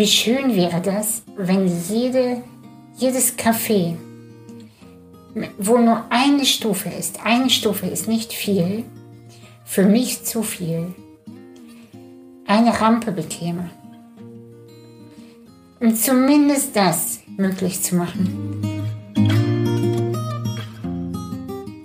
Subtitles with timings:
[0.00, 2.42] wie schön wäre das, wenn jede,
[2.96, 3.96] jedes Café,
[5.58, 8.84] wo nur eine Stufe ist, eine Stufe ist nicht viel,
[9.62, 10.94] für mich zu viel,
[12.46, 13.68] eine Rampe bekäme.
[15.80, 18.82] Um zumindest das möglich zu machen.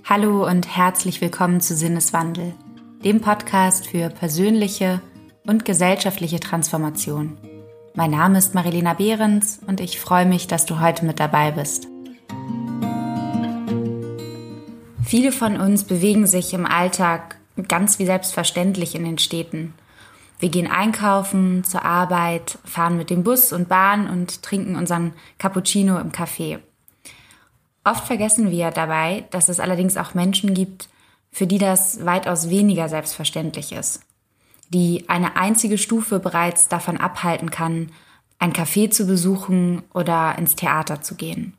[0.04, 2.54] Hallo und herzlich willkommen zu Sinneswandel,
[3.04, 5.02] dem Podcast für persönliche
[5.46, 7.36] und gesellschaftliche Transformation.
[7.98, 11.88] Mein Name ist Marilena Behrens und ich freue mich, dass du heute mit dabei bist.
[15.02, 17.38] Viele von uns bewegen sich im Alltag
[17.68, 19.72] ganz wie selbstverständlich in den Städten.
[20.38, 25.98] Wir gehen einkaufen, zur Arbeit, fahren mit dem Bus und Bahn und trinken unseren Cappuccino
[25.98, 26.58] im Café.
[27.82, 30.90] Oft vergessen wir dabei, dass es allerdings auch Menschen gibt,
[31.30, 34.02] für die das weitaus weniger selbstverständlich ist
[34.68, 37.92] die eine einzige Stufe bereits davon abhalten kann,
[38.38, 41.54] ein Café zu besuchen oder ins Theater zu gehen.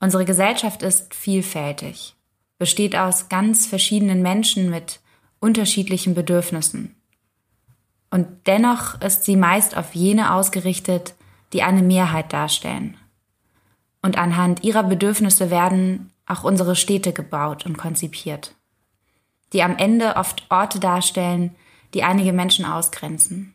[0.00, 2.14] Unsere Gesellschaft ist vielfältig,
[2.58, 5.00] besteht aus ganz verschiedenen Menschen mit
[5.40, 6.94] unterschiedlichen Bedürfnissen.
[8.10, 11.14] Und dennoch ist sie meist auf jene ausgerichtet,
[11.52, 12.96] die eine Mehrheit darstellen.
[14.02, 18.54] Und anhand ihrer Bedürfnisse werden auch unsere Städte gebaut und konzipiert
[19.52, 21.54] die am Ende oft Orte darstellen,
[21.94, 23.54] die einige Menschen ausgrenzen.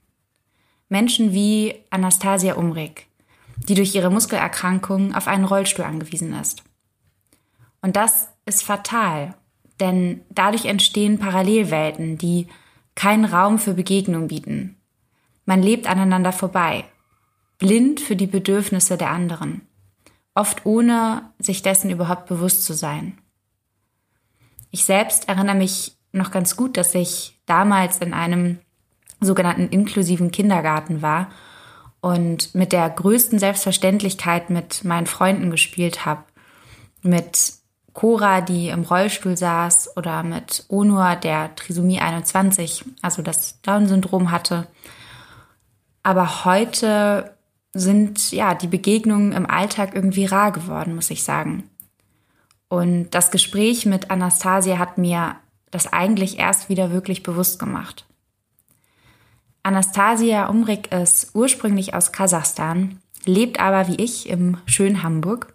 [0.89, 3.07] Menschen wie Anastasia Umrig,
[3.67, 6.63] die durch ihre Muskelerkrankung auf einen Rollstuhl angewiesen ist.
[7.81, 9.35] Und das ist fatal,
[9.79, 12.47] denn dadurch entstehen Parallelwelten, die
[12.95, 14.77] keinen Raum für Begegnung bieten.
[15.45, 16.85] Man lebt aneinander vorbei,
[17.57, 19.61] blind für die Bedürfnisse der anderen,
[20.35, 23.17] oft ohne sich dessen überhaupt bewusst zu sein.
[24.73, 28.57] Ich selbst erinnere mich noch ganz gut, dass ich damals in einem
[29.21, 31.29] sogenannten inklusiven Kindergarten war
[32.01, 36.23] und mit der größten Selbstverständlichkeit mit meinen Freunden gespielt habe.
[37.03, 37.53] Mit
[37.93, 44.65] Cora, die im Rollstuhl saß, oder mit Onur, der Trisomie 21, also das Down-Syndrom hatte.
[46.01, 47.37] Aber heute
[47.73, 51.69] sind ja die Begegnungen im Alltag irgendwie rar geworden, muss ich sagen.
[52.73, 55.35] Und das Gespräch mit Anastasia hat mir
[55.69, 58.07] das eigentlich erst wieder wirklich bewusst gemacht.
[59.61, 65.53] Anastasia Umrik ist ursprünglich aus Kasachstan, lebt aber wie ich im schönen Hamburg.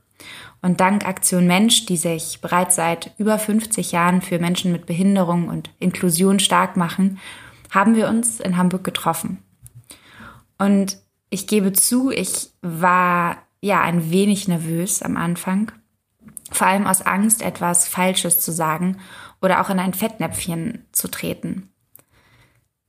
[0.63, 5.49] Und dank Aktion Mensch, die sich bereits seit über 50 Jahren für Menschen mit Behinderung
[5.49, 7.19] und Inklusion stark machen,
[7.73, 9.43] haben wir uns in Hamburg getroffen.
[10.57, 10.99] Und
[11.31, 15.73] ich gebe zu, ich war ja ein wenig nervös am Anfang
[16.51, 18.99] vor allem aus Angst, etwas Falsches zu sagen
[19.41, 21.71] oder auch in ein Fettnäpfchen zu treten.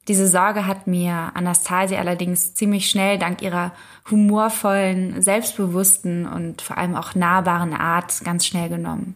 [0.08, 3.74] Diese Sorge hat mir Anastasia allerdings ziemlich schnell dank ihrer
[4.09, 9.16] humorvollen, selbstbewussten und vor allem auch nahbaren Art ganz schnell genommen.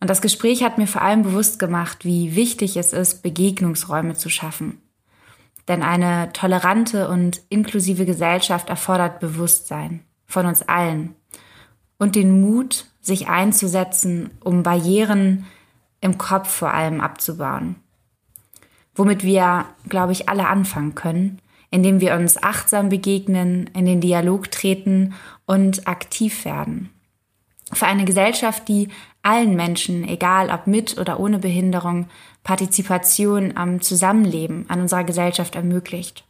[0.00, 4.28] Und das Gespräch hat mir vor allem bewusst gemacht, wie wichtig es ist, Begegnungsräume zu
[4.28, 4.82] schaffen.
[5.66, 11.14] Denn eine tolerante und inklusive Gesellschaft erfordert Bewusstsein von uns allen
[11.98, 15.46] und den Mut, sich einzusetzen, um Barrieren
[16.00, 17.76] im Kopf vor allem abzubauen.
[18.94, 24.50] Womit wir, glaube ich, alle anfangen können, indem wir uns achtsam begegnen, in den Dialog
[24.50, 25.14] treten
[25.46, 26.90] und aktiv werden.
[27.72, 28.88] Für eine Gesellschaft, die
[29.22, 32.08] allen Menschen, egal ob mit oder ohne Behinderung,
[32.42, 36.24] Partizipation am Zusammenleben an unserer Gesellschaft ermöglicht.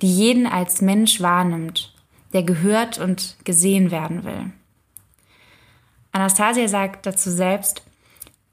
[0.00, 1.94] Die jeden als Mensch wahrnimmt,
[2.32, 4.52] der gehört und gesehen werden will.
[6.18, 7.82] Anastasia sagt dazu selbst,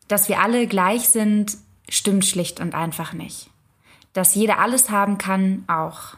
[0.08, 1.58] dass wir alle gleich sind,
[1.90, 3.50] stimmt schlicht und einfach nicht.
[4.14, 6.16] Dass jeder alles haben kann, auch.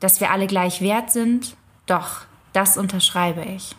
[0.00, 1.54] Dass wir alle gleich wert sind,
[1.86, 3.76] doch, das unterschreibe ich.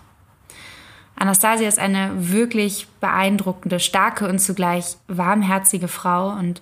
[1.15, 6.61] Anastasia ist eine wirklich beeindruckende, starke und zugleich warmherzige Frau und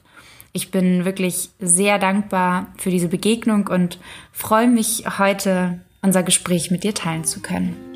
[0.51, 3.99] ich bin wirklich sehr dankbar für diese Begegnung und
[4.31, 7.88] freue mich heute unser Gespräch mit dir teilen zu können.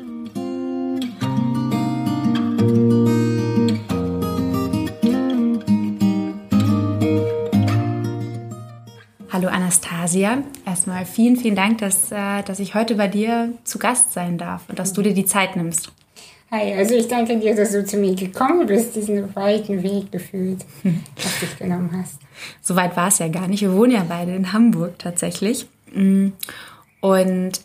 [9.34, 10.44] Hallo Anastasia.
[10.64, 14.68] Erstmal vielen, vielen Dank, dass, äh, dass ich heute bei dir zu Gast sein darf
[14.68, 15.90] und dass du dir die Zeit nimmst.
[16.52, 20.64] Hi, also ich danke dir, dass du zu mir gekommen bist, diesen weiten Weg gefühlt,
[20.82, 21.02] hm.
[21.16, 22.20] was dich genommen hast.
[22.62, 23.62] So weit war es ja gar nicht.
[23.62, 25.66] Wir wohnen ja beide in Hamburg tatsächlich.
[25.92, 26.28] Mm.
[27.00, 27.60] Und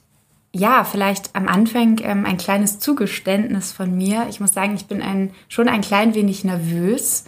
[0.51, 4.25] ja, vielleicht am Anfang ähm, ein kleines Zugeständnis von mir.
[4.31, 7.25] Ich muss sagen, ich bin ein, schon ein klein wenig nervös.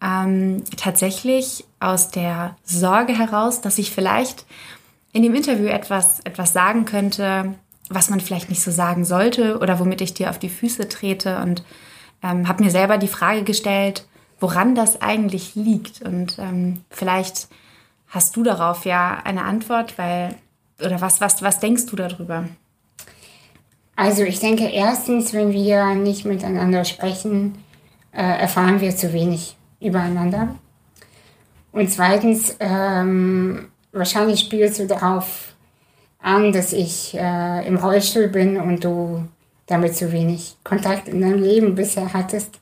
[0.00, 4.46] Ähm, tatsächlich aus der Sorge heraus, dass ich vielleicht
[5.12, 7.54] in dem Interview etwas, etwas sagen könnte,
[7.88, 11.38] was man vielleicht nicht so sagen sollte oder womit ich dir auf die Füße trete
[11.38, 11.64] und
[12.22, 14.06] ähm, habe mir selber die Frage gestellt,
[14.40, 16.02] woran das eigentlich liegt.
[16.02, 17.48] Und ähm, vielleicht
[18.08, 20.34] hast du darauf ja eine Antwort, weil,
[20.84, 22.44] oder was, was, was denkst du darüber?
[23.96, 27.58] Also ich denke, erstens, wenn wir nicht miteinander sprechen,
[28.12, 30.54] äh, erfahren wir zu wenig übereinander.
[31.72, 35.54] Und zweitens, ähm, wahrscheinlich spielst du darauf
[36.20, 39.24] an, dass ich äh, im Rollstuhl bin und du
[39.66, 42.58] damit zu wenig Kontakt in deinem Leben bisher hattest.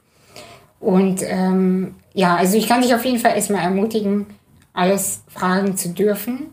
[0.81, 4.27] Und ähm, ja, also ich kann dich auf jeden Fall erstmal ermutigen,
[4.73, 6.51] alles fragen zu dürfen.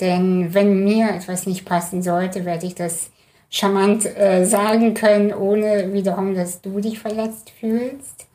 [0.00, 3.10] Denn wenn mir etwas nicht passen sollte, werde ich das
[3.50, 8.27] charmant äh, sagen können, ohne wiederum, dass du dich verletzt fühlst,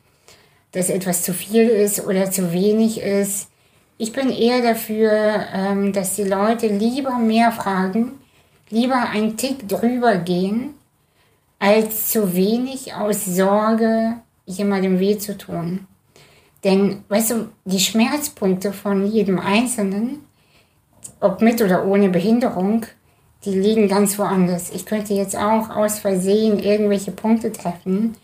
[0.74, 3.48] dass etwas zu viel ist oder zu wenig ist.
[3.98, 8.14] Ich bin eher dafür, ähm, dass die Leute lieber mehr fragen,
[8.70, 10.74] lieber einen Tick drüber gehen,
[11.60, 14.16] als zu wenig aus Sorge
[14.46, 15.88] jemandem weh zu tun.
[16.64, 20.20] Denn, weißt du, die Schmerzpunkte von jedem Einzelnen,
[21.20, 22.86] ob mit oder ohne Behinderung,
[23.46, 24.72] die liegen ganz woanders.
[24.72, 28.16] Ich könnte jetzt auch aus Versehen irgendwelche Punkte treffen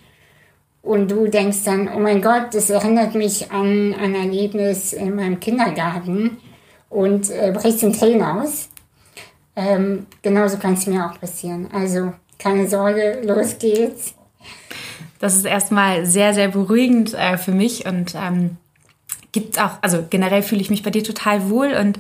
[0.81, 5.39] und du denkst dann, oh mein Gott, das erinnert mich an ein Erlebnis in meinem
[5.39, 6.37] Kindergarten
[6.89, 8.69] und äh, brichst in Tränen aus.
[9.55, 11.67] Ähm, genauso kann es mir auch passieren.
[11.73, 14.13] Also keine Sorge, los geht's.
[15.19, 18.57] Das ist erstmal sehr, sehr beruhigend äh, für mich und ähm,
[19.31, 21.99] gibt auch, also generell fühle ich mich bei dir total wohl und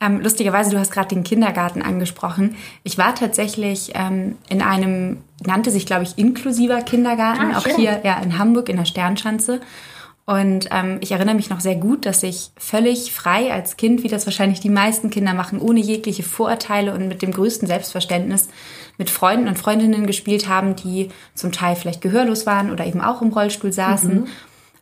[0.00, 2.56] ähm, lustigerweise, du hast gerade den Kindergarten angesprochen.
[2.84, 8.00] Ich war tatsächlich ähm, in einem, nannte sich glaube ich inklusiver Kindergarten, ah, auch hier
[8.02, 9.60] ja in Hamburg in der Sternschanze.
[10.26, 14.08] Und ähm, ich erinnere mich noch sehr gut, dass ich völlig frei als Kind, wie
[14.08, 18.48] das wahrscheinlich die meisten Kinder machen, ohne jegliche Vorurteile und mit dem größten Selbstverständnis
[18.96, 23.22] mit Freunden und Freundinnen gespielt haben, die zum Teil vielleicht gehörlos waren oder eben auch
[23.22, 24.14] im Rollstuhl saßen.
[24.14, 24.26] Mhm.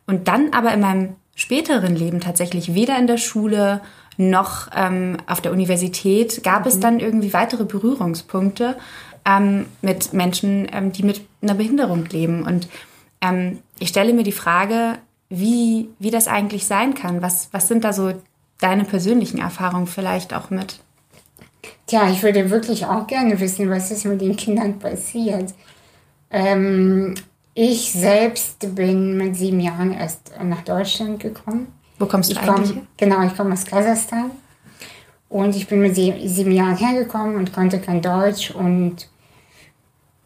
[0.05, 3.81] Und dann aber in meinem späteren Leben tatsächlich weder in der Schule
[4.17, 6.67] noch ähm, auf der Universität gab mhm.
[6.67, 8.75] es dann irgendwie weitere Berührungspunkte
[9.25, 12.43] ähm, mit Menschen, ähm, die mit einer Behinderung leben.
[12.43, 12.67] Und
[13.21, 14.97] ähm, ich stelle mir die Frage,
[15.29, 17.21] wie, wie das eigentlich sein kann.
[17.21, 18.13] Was, was sind da so
[18.59, 20.79] deine persönlichen Erfahrungen vielleicht auch mit?
[21.87, 25.53] Tja, ich würde wirklich auch gerne wissen, was ist mit den Kindern passiert.
[26.29, 27.15] Ähm,
[27.53, 31.73] ich selbst bin mit sieben Jahren erst nach Deutschland gekommen.
[31.97, 32.73] Wo kommst du ich eigentlich?
[32.73, 34.31] Komm, genau, ich komme aus Kasachstan.
[35.27, 39.07] Und ich bin mit sieben Jahren hergekommen und konnte kein Deutsch und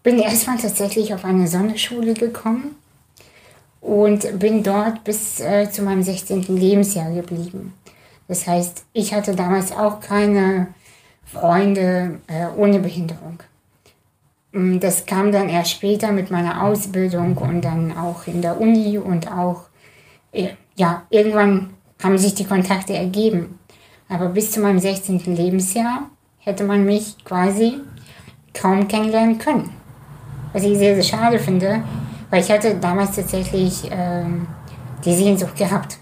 [0.01, 2.75] bin erstmal tatsächlich auf eine Sonderschule gekommen
[3.81, 6.43] und bin dort bis äh, zu meinem 16.
[6.55, 7.73] Lebensjahr geblieben.
[8.27, 10.67] Das heißt, ich hatte damals auch keine
[11.25, 13.39] Freunde äh, ohne Behinderung.
[14.53, 18.97] Mm, das kam dann erst später mit meiner Ausbildung und dann auch in der Uni
[18.97, 19.63] und auch,
[20.31, 21.71] äh, ja, irgendwann
[22.01, 23.59] haben sich die Kontakte ergeben.
[24.07, 25.35] Aber bis zu meinem 16.
[25.35, 27.79] Lebensjahr hätte man mich quasi
[28.53, 29.71] kaum kennenlernen können.
[30.53, 31.83] Was ich sehr, sehr schade finde,
[32.29, 34.47] weil ich hatte damals tatsächlich ähm,
[35.03, 35.97] die Sehnsucht gehabt.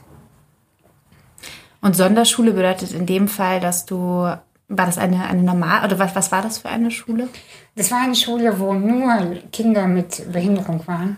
[1.79, 6.15] Und Sonderschule bedeutet in dem Fall, dass du, war das eine, eine normal, oder was,
[6.15, 7.29] was war das für eine Schule?
[7.75, 11.17] Das war eine Schule, wo nur Kinder mit Behinderung waren.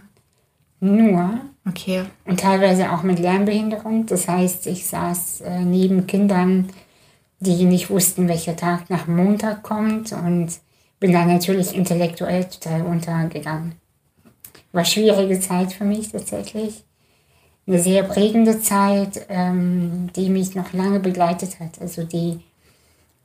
[0.79, 1.39] Nur.
[1.67, 2.03] Okay.
[2.25, 4.05] Und teilweise auch mit Lernbehinderung.
[4.05, 6.69] Das heißt, ich saß äh, neben Kindern,
[7.39, 10.49] die nicht wussten, welcher Tag nach Montag kommt und
[10.99, 13.75] bin da natürlich intellektuell total untergegangen
[14.73, 16.83] war schwierige Zeit für mich tatsächlich.
[17.65, 22.41] Eine sehr prägende Zeit, ähm, die mich noch lange begleitet hat, also die,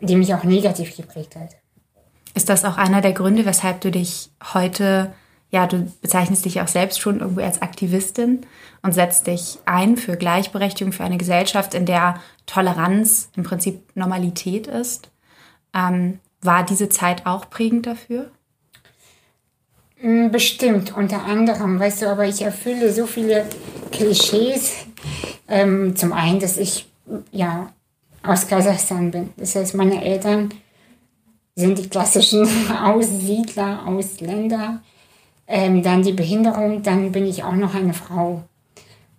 [0.00, 1.56] die mich auch negativ geprägt hat.
[2.38, 5.12] Ist das auch einer der Gründe, weshalb du dich heute,
[5.50, 8.42] ja, du bezeichnest dich auch selbst schon irgendwo als Aktivistin
[8.80, 14.68] und setzt dich ein für Gleichberechtigung, für eine Gesellschaft, in der Toleranz im Prinzip Normalität
[14.68, 15.11] ist?
[15.75, 18.30] Ähm, war diese Zeit auch prägend dafür?
[19.97, 23.47] Hm, bestimmt, unter anderem, weißt du, aber ich erfülle so viele
[23.90, 24.87] Klischees.
[25.49, 26.88] Ähm, zum einen, dass ich
[27.33, 27.73] ja
[28.23, 29.30] aus Kasachstan bin.
[29.37, 30.50] Das heißt, meine Eltern
[31.59, 32.47] sind die klassischen
[32.85, 34.81] Aussiedler, Ausländer.
[35.47, 38.43] Ähm, dann die Behinderung, dann bin ich auch noch eine Frau.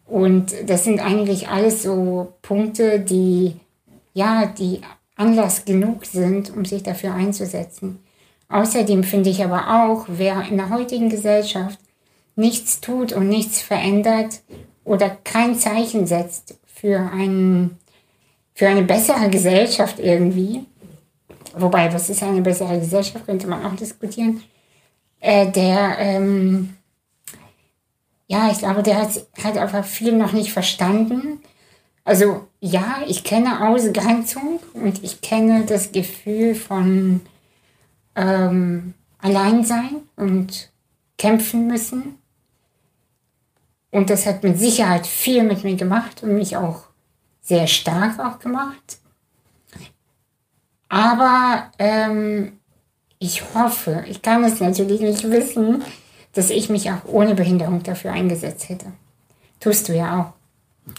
[0.06, 3.56] Und das sind eigentlich alles so Punkte, die
[4.14, 4.82] ja, die
[5.16, 8.00] Anlass genug sind, um sich dafür einzusetzen.
[8.48, 11.80] Außerdem finde ich aber auch, wer in der heutigen Gesellschaft
[12.36, 14.42] nichts tut und nichts verändert
[14.84, 17.78] oder kein Zeichen setzt für, einen,
[18.54, 20.66] für eine bessere Gesellschaft irgendwie,
[21.62, 24.42] wobei, was ist eine bessere Gesellschaft, könnte man auch diskutieren,
[25.20, 26.76] äh, der, ähm,
[28.28, 29.10] ja, ich glaube, der hat,
[29.44, 31.40] hat einfach viel noch nicht verstanden.
[32.04, 37.22] Also ja, ich kenne Ausgrenzung und ich kenne das Gefühl von
[38.16, 40.72] ähm, Alleinsein und
[41.18, 42.16] kämpfen müssen.
[43.92, 46.84] Und das hat mit Sicherheit viel mit mir gemacht und mich auch
[47.42, 49.00] sehr stark auch gemacht.
[50.90, 52.60] Aber ähm,
[53.20, 55.84] ich hoffe, ich kann es natürlich nicht wissen,
[56.34, 58.88] dass ich mich auch ohne Behinderung dafür eingesetzt hätte.
[59.60, 60.94] Tust du ja auch.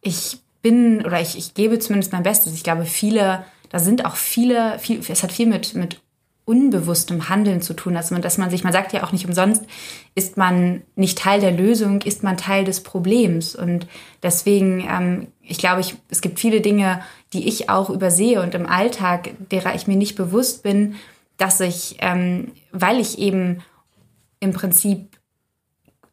[0.00, 2.54] Ich bin oder ich, ich gebe zumindest mein Bestes.
[2.54, 6.00] Ich glaube, viele, da sind auch viele, viel, es hat viel mit, mit
[6.44, 9.64] unbewusstem Handeln zu tun, dass man, dass man sich, man sagt ja auch nicht umsonst,
[10.14, 13.54] ist man nicht Teil der Lösung, ist man Teil des Problems.
[13.54, 13.86] Und
[14.22, 17.02] deswegen, ähm, ich glaube, ich, es gibt viele Dinge,
[17.32, 20.94] die ich auch übersehe und im Alltag, derer ich mir nicht bewusst bin,
[21.38, 23.62] dass ich, ähm, weil ich eben
[24.38, 25.08] im Prinzip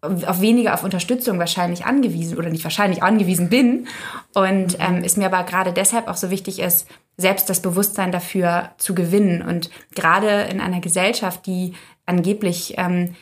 [0.02, 3.88] auf weniger auf Unterstützung wahrscheinlich angewiesen oder nicht wahrscheinlich angewiesen bin
[4.34, 8.72] und ähm, es mir aber gerade deshalb auch so wichtig ist, selbst das Bewusstsein dafür
[8.78, 11.74] zu gewinnen und gerade in einer Gesellschaft, die
[12.06, 13.16] angeblich ähm,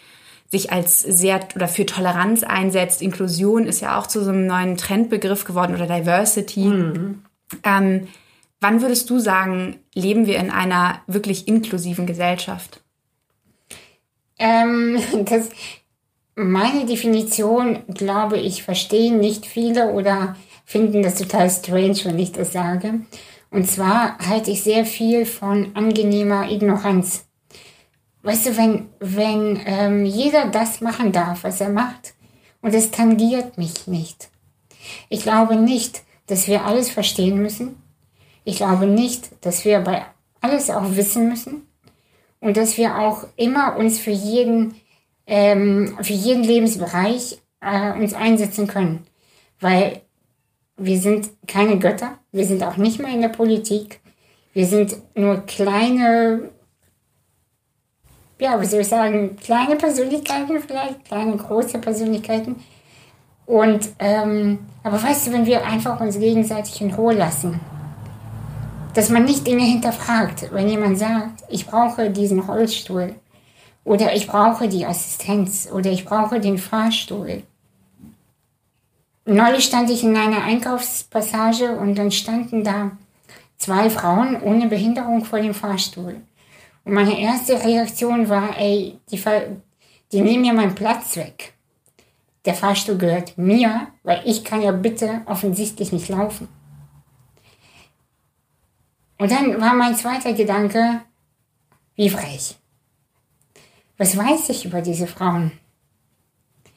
[0.55, 4.77] sich als sehr oder für Toleranz einsetzt, Inklusion ist ja auch zu so einem neuen
[4.77, 6.65] Trendbegriff geworden oder Diversity.
[6.65, 7.23] Mhm.
[7.63, 8.07] Ähm,
[8.61, 12.81] wann würdest du sagen, leben wir in einer wirklich inklusiven Gesellschaft?
[14.39, 15.49] Ähm, das,
[16.35, 22.53] meine Definition, glaube ich, verstehen nicht viele oder finden das total strange, wenn ich das
[22.53, 23.01] sage.
[23.51, 27.24] Und zwar halte ich sehr viel von angenehmer Ignoranz.
[28.25, 32.15] Weißt du, wenn, wenn ähm, jeder das machen darf, was er macht,
[32.61, 34.29] und es tangiert mich nicht.
[35.09, 37.81] Ich glaube nicht, dass wir alles verstehen müssen.
[38.43, 40.03] Ich glaube nicht, dass wir bei
[40.41, 41.67] alles auch wissen müssen
[42.39, 44.73] und dass wir auch immer uns für jeden,
[45.27, 49.05] ähm, für jeden Lebensbereich äh, uns einsetzen können.
[49.59, 50.01] Weil
[50.77, 53.99] wir sind keine Götter, wir sind auch nicht mehr in der Politik,
[54.53, 56.49] wir sind nur kleine,
[58.39, 62.57] ja, wie soll ich sagen, kleine Persönlichkeiten vielleicht, kleine, große Persönlichkeiten.
[63.45, 67.59] Und, ähm, aber weißt du, wenn wir einfach uns gegenseitig in Ruhe lassen,
[68.93, 70.49] dass man nicht Dinge hinterfragt.
[70.51, 73.15] Wenn jemand sagt, ich brauche diesen Rollstuhl
[73.83, 77.43] oder ich brauche die Assistenz oder ich brauche den Fahrstuhl.
[79.25, 82.91] Neulich stand ich in einer Einkaufspassage und dann standen da
[83.57, 86.21] zwei Frauen ohne Behinderung vor dem Fahrstuhl.
[86.85, 89.21] Und meine erste Reaktion war, ey, die,
[90.11, 91.53] die nehmen mir meinen Platz weg.
[92.45, 96.47] Der Fahrstuhl gehört mir, weil ich kann ja bitte offensichtlich nicht laufen.
[99.17, 101.01] Und dann war mein zweiter Gedanke,
[101.95, 102.55] wie frech.
[103.97, 105.53] Was weiß ich über diese Frauen?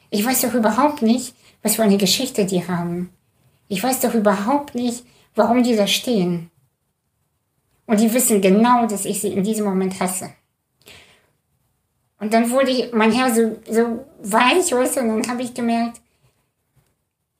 [0.09, 3.11] Ich weiß doch überhaupt nicht, was für eine Geschichte die haben.
[3.67, 6.49] Ich weiß doch überhaupt nicht, warum die da stehen.
[7.89, 10.29] Und die wissen genau, dass ich sie in diesem Moment hasse.
[12.19, 15.55] Und dann wurde ich, mein Herr so, so weich, weißt du, und dann habe ich
[15.55, 15.99] gemerkt,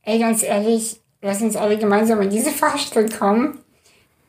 [0.02, 3.60] ey, ganz ehrlich, lass uns alle gemeinsam in diese Fahrstuhl kommen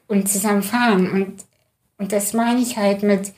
[0.08, 1.10] und zusammen fahren.
[1.10, 1.44] Und,
[1.96, 3.32] und das meine ich halt mit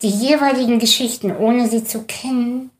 [0.00, 2.70] die jeweiligen Geschichten, ohne sie zu kennen,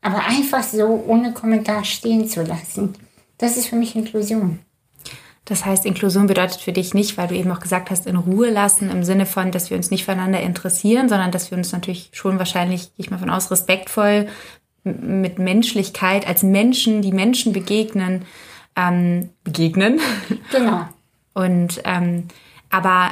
[0.00, 2.94] aber einfach so ohne Kommentar stehen zu lassen.
[3.36, 4.63] Das ist für mich Inklusion.
[5.44, 8.50] Das heißt, Inklusion bedeutet für dich nicht, weil du eben auch gesagt hast, in Ruhe
[8.50, 12.10] lassen, im Sinne von, dass wir uns nicht füreinander interessieren, sondern dass wir uns natürlich
[12.12, 14.26] schon wahrscheinlich, gehe ich mal von aus, respektvoll
[14.84, 18.24] mit Menschlichkeit als Menschen, die Menschen begegnen,
[18.76, 20.00] ähm, begegnen.
[20.50, 20.86] Genau.
[21.34, 22.28] Und ähm,
[22.70, 23.10] aber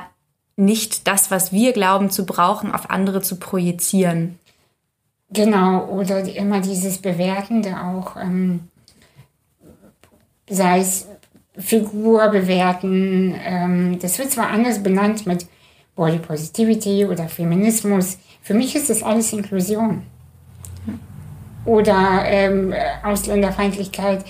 [0.56, 4.38] nicht das, was wir glauben zu brauchen, auf andere zu projizieren.
[5.30, 8.68] Genau, oder immer dieses Bewertende auch, ähm,
[10.48, 11.06] sei es
[11.58, 15.46] Figur bewerten, ähm, das wird zwar anders benannt mit
[15.94, 20.02] Body Positivity oder Feminismus, für mich ist das alles Inklusion.
[21.64, 24.24] Oder ähm, Ausländerfeindlichkeit.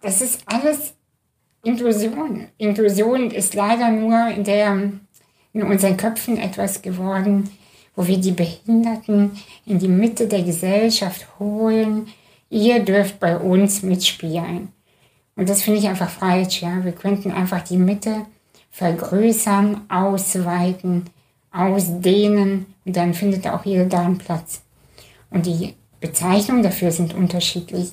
[0.00, 0.94] Das ist alles
[1.64, 2.48] Inklusion.
[2.58, 4.92] Inklusion ist leider nur in, der,
[5.52, 7.50] in unseren Köpfen etwas geworden,
[7.96, 9.32] wo wir die Behinderten
[9.66, 12.08] in die Mitte der Gesellschaft holen.
[12.48, 14.68] Ihr dürft bei uns mitspielen.
[15.36, 16.62] Und das finde ich einfach falsch.
[16.62, 16.84] Ja?
[16.84, 18.26] Wir könnten einfach die Mitte
[18.70, 21.04] vergrößern, ausweiten,
[21.52, 24.62] ausdehnen und dann findet auch jeder da einen Platz.
[25.30, 27.92] Und die Bezeichnungen dafür sind unterschiedlich.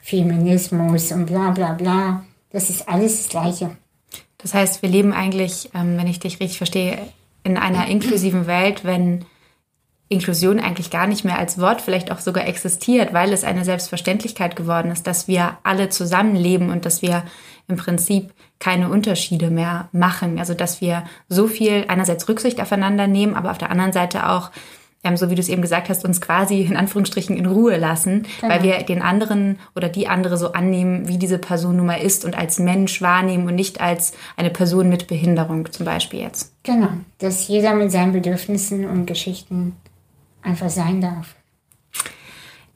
[0.00, 2.24] Feminismus und bla bla bla.
[2.50, 3.76] Das ist alles das Gleiche.
[4.38, 6.98] Das heißt, wir leben eigentlich, ähm, wenn ich dich richtig verstehe,
[7.42, 9.24] in einer inklusiven Welt, wenn
[10.08, 14.54] Inklusion eigentlich gar nicht mehr als Wort vielleicht auch sogar existiert, weil es eine Selbstverständlichkeit
[14.54, 17.24] geworden ist, dass wir alle zusammenleben und dass wir
[17.68, 20.38] im Prinzip keine Unterschiede mehr machen.
[20.38, 24.50] Also dass wir so viel einerseits Rücksicht aufeinander nehmen, aber auf der anderen Seite auch,
[25.02, 28.26] ähm, so wie du es eben gesagt hast, uns quasi in Anführungsstrichen in Ruhe lassen,
[28.40, 28.52] genau.
[28.52, 32.26] weil wir den anderen oder die andere so annehmen, wie diese Person nun mal ist
[32.26, 36.52] und als Mensch wahrnehmen und nicht als eine Person mit Behinderung zum Beispiel jetzt.
[36.62, 39.76] Genau, dass jeder mit seinen Bedürfnissen und Geschichten
[40.44, 41.34] einfach sein darf.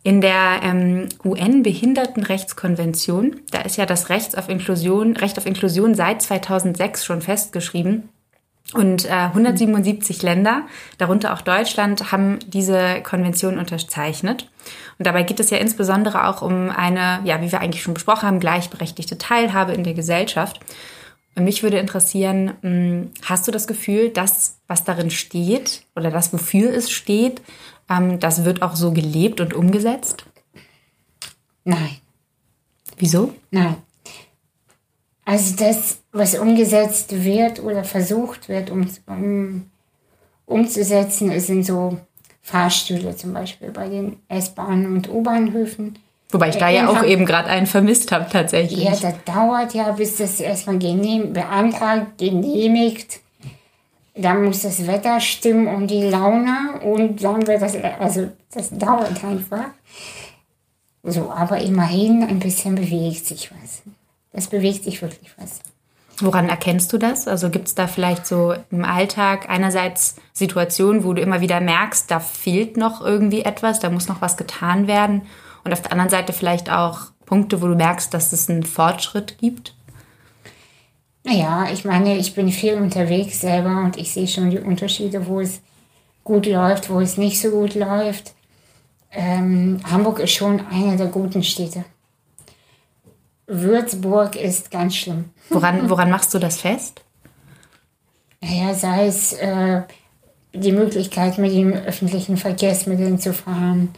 [0.02, 6.22] In der ähm, UN-Behindertenrechtskonvention, da ist ja das Recht auf Inklusion, Recht auf Inklusion seit
[6.22, 8.08] 2006 schon festgeschrieben.
[8.75, 10.62] Und äh, 177 Länder,
[10.98, 14.50] darunter auch Deutschland, haben diese Konvention unterzeichnet.
[14.98, 18.28] Und dabei geht es ja insbesondere auch um eine, ja, wie wir eigentlich schon besprochen
[18.28, 20.60] haben, gleichberechtigte Teilhabe in der Gesellschaft.
[21.35, 26.32] Und mich würde interessieren, hm, hast du das Gefühl, dass was darin steht oder das,
[26.32, 27.42] wofür es steht,
[27.88, 30.25] ähm, das wird auch so gelebt und umgesetzt?
[31.64, 31.99] Nein.
[32.97, 33.35] Wieso?
[33.50, 33.76] Nein.
[35.25, 39.70] Also das, was umgesetzt wird oder versucht wird, um, um
[40.47, 41.99] umzusetzen, sind so
[42.40, 45.99] Fahrstühle zum Beispiel bei den S-Bahnen und U-Bahnhöfen
[46.30, 48.85] Wobei ich da ja auch eben gerade einen vermisst habe tatsächlich.
[48.85, 53.20] Ja, das dauert ja, bis das erstmal genehm, beantragt, genehmigt.
[54.14, 59.25] Dann muss das Wetter stimmen und die Laune und dann wird das, also das dauert
[59.25, 59.66] einfach.
[61.02, 63.82] So, aber immerhin ein bisschen bewegt sich was.
[64.32, 65.61] Das bewegt sich wirklich was.
[66.20, 67.28] Woran erkennst du das?
[67.28, 72.11] Also gibt es da vielleicht so im Alltag einerseits Situationen, wo du immer wieder merkst,
[72.11, 75.23] da fehlt noch irgendwie etwas, da muss noch was getan werden?
[75.68, 79.37] Und auf der anderen Seite vielleicht auch Punkte, wo du merkst, dass es einen Fortschritt
[79.37, 79.75] gibt?
[81.25, 85.40] Naja, ich meine, ich bin viel unterwegs selber und ich sehe schon die Unterschiede, wo
[85.40, 85.61] es
[86.24, 88.33] gut läuft, wo es nicht so gut läuft.
[89.12, 91.85] Ähm, Hamburg ist schon eine der guten Städte.
[93.46, 95.26] Würzburg ist ganz schlimm.
[95.50, 97.02] Woran, woran machst du das fest?
[98.40, 99.83] Naja, sei es äh,
[100.54, 103.90] die Möglichkeit, mit den öffentlichen Verkehrsmitteln zu fahren,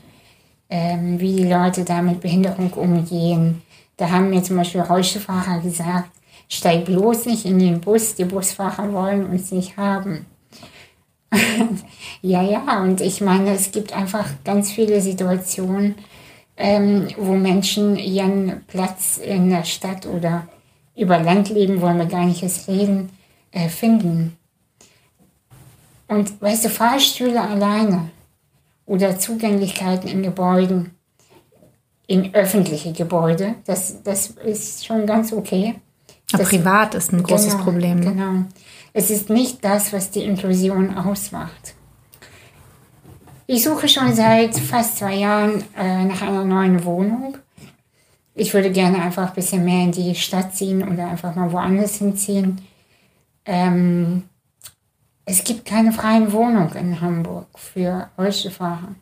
[0.70, 3.62] ähm, wie die Leute da mit Behinderung umgehen.
[3.96, 6.10] Da haben mir zum Beispiel Rollstuhlfahrer gesagt,
[6.48, 10.26] steig bloß nicht in den Bus, die Busfahrer wollen uns nicht haben.
[12.22, 15.96] ja, ja, und ich meine, es gibt einfach ganz viele Situationen,
[16.56, 20.46] ähm, wo Menschen ihren Platz in der Stadt oder
[20.96, 23.10] über Land leben, wollen wir gar nicht reden,
[23.52, 24.36] äh, finden.
[26.08, 28.10] Und weißt du, Fahrstühle alleine,
[28.90, 30.90] oder Zugänglichkeiten in Gebäuden,
[32.08, 33.54] in öffentliche Gebäude.
[33.64, 35.76] Das, das ist schon ganz okay.
[36.32, 38.00] Das, privat ist ein großes genau, Problem.
[38.00, 38.10] Ne?
[38.10, 38.44] Genau.
[38.92, 41.74] Es ist nicht das, was die Inklusion ausmacht.
[43.46, 47.38] Ich suche schon seit fast zwei Jahren äh, nach einer neuen Wohnung.
[48.34, 51.94] Ich würde gerne einfach ein bisschen mehr in die Stadt ziehen oder einfach mal woanders
[51.96, 52.60] hinziehen.
[53.44, 54.24] Ähm,
[55.30, 58.96] es gibt keine freien Wohnungen in Hamburg für Rollstuhlfahrer.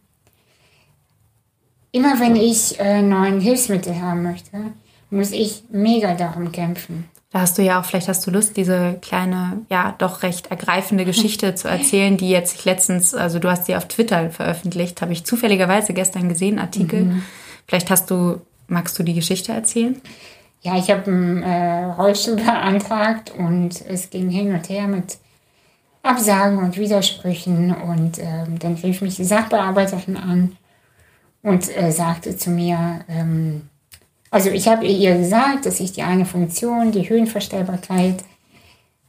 [1.90, 4.58] Immer wenn ich äh, neuen Hilfsmittel haben möchte,
[5.08, 7.08] muss ich mega darum kämpfen.
[7.30, 11.06] Da hast du ja auch, vielleicht hast du Lust, diese kleine, ja, doch recht ergreifende
[11.06, 15.24] Geschichte zu erzählen, die jetzt letztens, also du hast sie auf Twitter veröffentlicht, habe ich
[15.24, 17.04] zufälligerweise gestern gesehen, Artikel.
[17.04, 17.22] Mhm.
[17.66, 20.00] Vielleicht hast du, magst du die Geschichte erzählen?
[20.60, 25.18] Ja, ich habe einen äh, Rollstuhl beantragt und es ging hin und her mit
[26.08, 27.74] Absagen und Widersprüchen.
[27.74, 30.56] Und ähm, dann rief mich die Sachbearbeiterin an
[31.42, 33.68] und äh, sagte zu mir, ähm,
[34.30, 38.24] also ich habe ihr gesagt, dass ich die eine Funktion, die Höhenverstellbarkeit,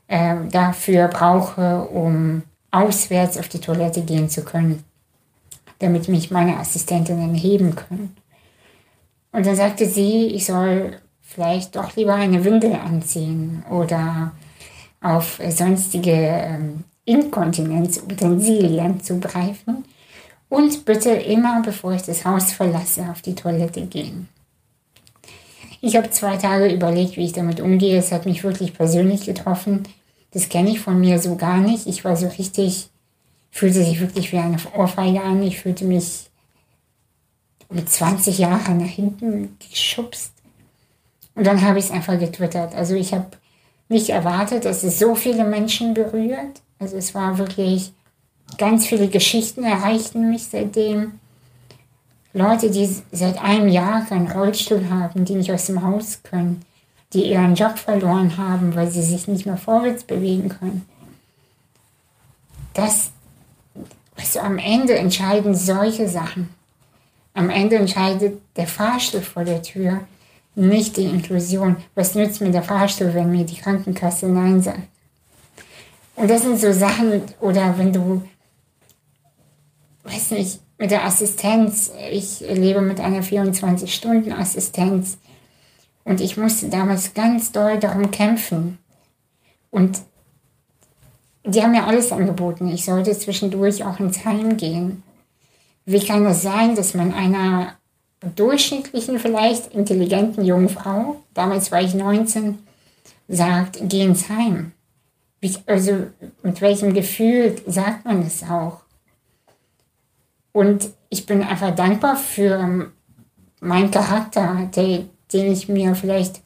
[0.08, 4.84] äh, dafür brauche, um auswärts auf die Toilette gehen zu können,
[5.80, 8.16] damit mich meine Assistentinnen heben können.
[9.32, 14.32] Und dann sagte sie, ich soll vielleicht doch lieber eine Windel anziehen oder
[15.02, 19.86] auf sonstige ähm, Inkontinenzutensilien zugreifen
[20.50, 24.28] und bitte immer, bevor ich das Haus verlasse, auf die Toilette gehen.
[25.82, 27.98] Ich habe zwei Tage überlegt, wie ich damit umgehe.
[27.98, 29.84] Es hat mich wirklich persönlich getroffen.
[30.32, 31.88] Das kenne ich von mir so gar nicht.
[31.88, 32.90] Ich war so richtig,
[33.50, 35.42] fühlte sich wirklich wie eine Ohrfeige an.
[35.42, 36.30] Ich fühlte mich
[37.70, 40.34] mit 20 Jahren nach hinten geschubst.
[41.36, 42.76] Und dann habe ich es einfach getwittert.
[42.76, 43.28] Also ich habe
[43.90, 46.62] nicht erwartet, dass es so viele Menschen berührt.
[46.80, 47.92] Also es war wirklich,
[48.58, 51.20] ganz viele Geschichten erreichten mich seitdem.
[52.32, 56.64] Leute, die seit einem Jahr keinen Rollstuhl haben, die nicht aus dem Haus können.
[57.14, 60.86] die ihren Job verloren haben, weil sie sich nicht mehr vorwärts bewegen können.
[62.76, 63.10] Das,
[64.16, 66.50] also am Ende entscheiden solche Sachen.
[67.34, 70.02] Am Ende entscheidet der Fahrstuhl vor der Tür,
[70.56, 71.78] nicht die Inklusion.
[71.96, 74.88] Was nützt mir der Fahrstuhl, wenn mir die Krankenkasse Nein sagt?
[76.16, 78.22] Und das sind so Sachen, oder wenn du,
[80.04, 85.18] weiß nicht, mit der Assistenz, ich lebe mit einer 24-Stunden-Assistenz
[86.04, 88.80] und ich musste damals ganz doll darum kämpfen.
[89.72, 90.02] Und
[91.46, 92.68] die haben mir alles angeboten.
[92.70, 95.04] Ich sollte zwischendurch auch ins Heim gehen.
[95.86, 97.79] Wie kann es sein, dass man einer
[98.36, 102.60] durchschnittlichen, vielleicht intelligenten jungen Frau, damals war ich 19,
[103.28, 104.74] sagt, geh ins Heim?
[105.66, 106.08] Also
[106.44, 108.82] mit welchem Gefühl sagt man das auch?
[110.52, 112.92] Und ich bin einfach dankbar für
[113.62, 116.42] meinen Charakter, der, den ich mir vielleicht,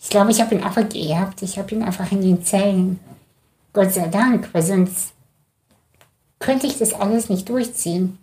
[0.00, 1.42] ich glaube, ich habe ihn einfach geerbt.
[1.42, 3.00] Ich habe ihn einfach in den Zellen.
[3.72, 5.12] Gott sei Dank, weil sonst
[6.38, 8.18] könnte ich das alles nicht durchziehen.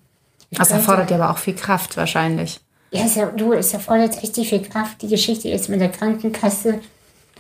[0.49, 2.59] Ich das erfordert ja aber auch viel Kraft wahrscheinlich.
[2.91, 5.01] Ja, es, du, es erfordert richtig viel Kraft.
[5.01, 6.79] Die Geschichte jetzt mit der Krankenkasse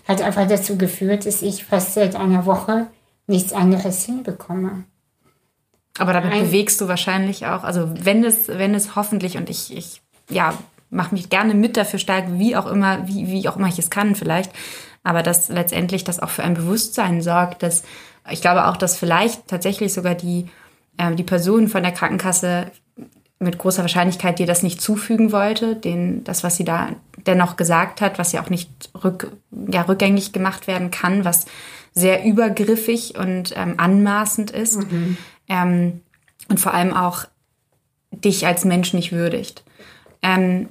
[0.07, 2.87] hat einfach dazu geführt, dass ich fast seit einer Woche
[3.27, 4.83] nichts anderes hinbekomme.
[5.97, 9.75] Aber damit Ein, bewegst du wahrscheinlich auch, also wenn es, wenn es hoffentlich und ich,
[9.75, 10.53] ich ja,
[10.89, 13.89] mache mich gerne mit dafür stark, wie auch immer, wie, wie auch immer ich es
[13.89, 14.51] kann vielleicht,
[15.03, 17.83] aber dass letztendlich das auch für ein Bewusstsein sorgt, dass
[18.29, 20.49] ich glaube auch, dass vielleicht tatsächlich sogar die,
[20.97, 22.71] äh, die Person von der Krankenkasse
[23.39, 26.89] mit großer Wahrscheinlichkeit dir das nicht zufügen wollte, den, das, was sie da
[27.25, 28.69] dennoch gesagt hat, was ja auch nicht
[29.03, 29.31] rück,
[29.69, 31.45] ja, rückgängig gemacht werden kann, was
[31.93, 35.17] sehr übergriffig und ähm, anmaßend ist mhm.
[35.47, 36.01] ähm,
[36.49, 37.25] und vor allem auch
[38.11, 39.63] dich als Mensch nicht würdigt.
[40.21, 40.69] Ähm,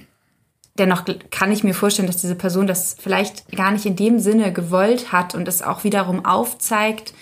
[0.78, 4.52] dennoch kann ich mir vorstellen, dass diese Person das vielleicht gar nicht in dem Sinne
[4.52, 7.14] gewollt hat und es auch wiederum aufzeigt,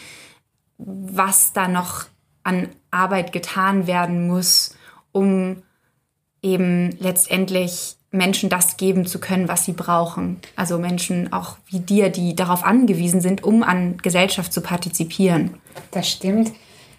[0.79, 2.05] was da noch
[2.43, 4.75] an Arbeit getan werden muss,
[5.13, 5.63] um
[6.43, 10.39] eben letztendlich Menschen das geben zu können, was sie brauchen.
[10.55, 15.55] Also Menschen auch wie dir, die darauf angewiesen sind, um an Gesellschaft zu partizipieren.
[15.91, 16.53] Das stimmt.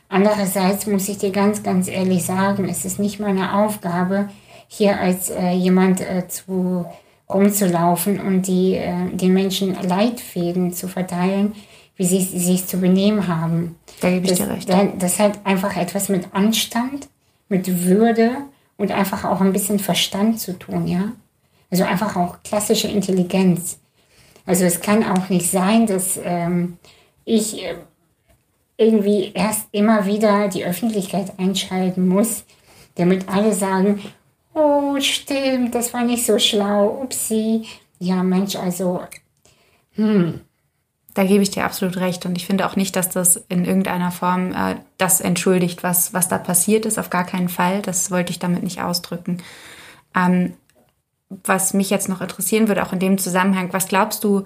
[0.10, 4.30] Andererseits muss ich dir ganz, ganz ehrlich sagen, es ist nicht meine Aufgabe,
[4.67, 6.86] hier als äh, jemand äh, zu
[7.30, 11.54] rumzulaufen und die, äh, den Menschen Leitfäden zu verteilen,
[11.95, 13.76] wie sie sich zu benehmen haben.
[14.02, 14.69] Da gebe ich das, dir recht.
[14.99, 17.08] Das hat einfach etwas mit Anstand
[17.54, 18.32] mit Würde
[18.78, 21.12] und einfach auch ein bisschen Verstand zu tun, ja.
[21.70, 23.80] Also einfach auch klassische Intelligenz.
[24.48, 26.78] Also es kann auch nicht sein, dass ähm,
[27.26, 27.76] ich äh,
[28.78, 32.44] irgendwie erst immer wieder die Öffentlichkeit einschalten muss,
[32.96, 34.02] damit alle sagen,
[34.56, 37.68] oh stimmt, das war nicht so schlau, upsie.
[38.00, 39.02] Ja, Mensch, also,
[39.94, 40.42] hm,
[41.13, 42.26] da gebe ich dir absolut recht.
[42.26, 46.28] Und ich finde auch nicht, dass das in irgendeiner Form äh, das entschuldigt, was, was
[46.28, 46.97] da passiert ist.
[46.97, 47.82] Auf gar keinen Fall.
[47.82, 49.41] Das wollte ich damit nicht ausdrücken.
[50.15, 50.54] Ähm,
[51.43, 54.45] was mich jetzt noch interessieren würde, auch in dem Zusammenhang, was glaubst du,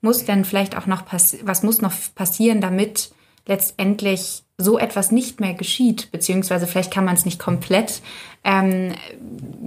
[0.00, 3.12] muss denn vielleicht auch noch was muss noch passieren, damit
[3.46, 8.02] letztendlich so etwas nicht mehr geschieht, beziehungsweise vielleicht kann man es nicht komplett,
[8.44, 8.92] ähm,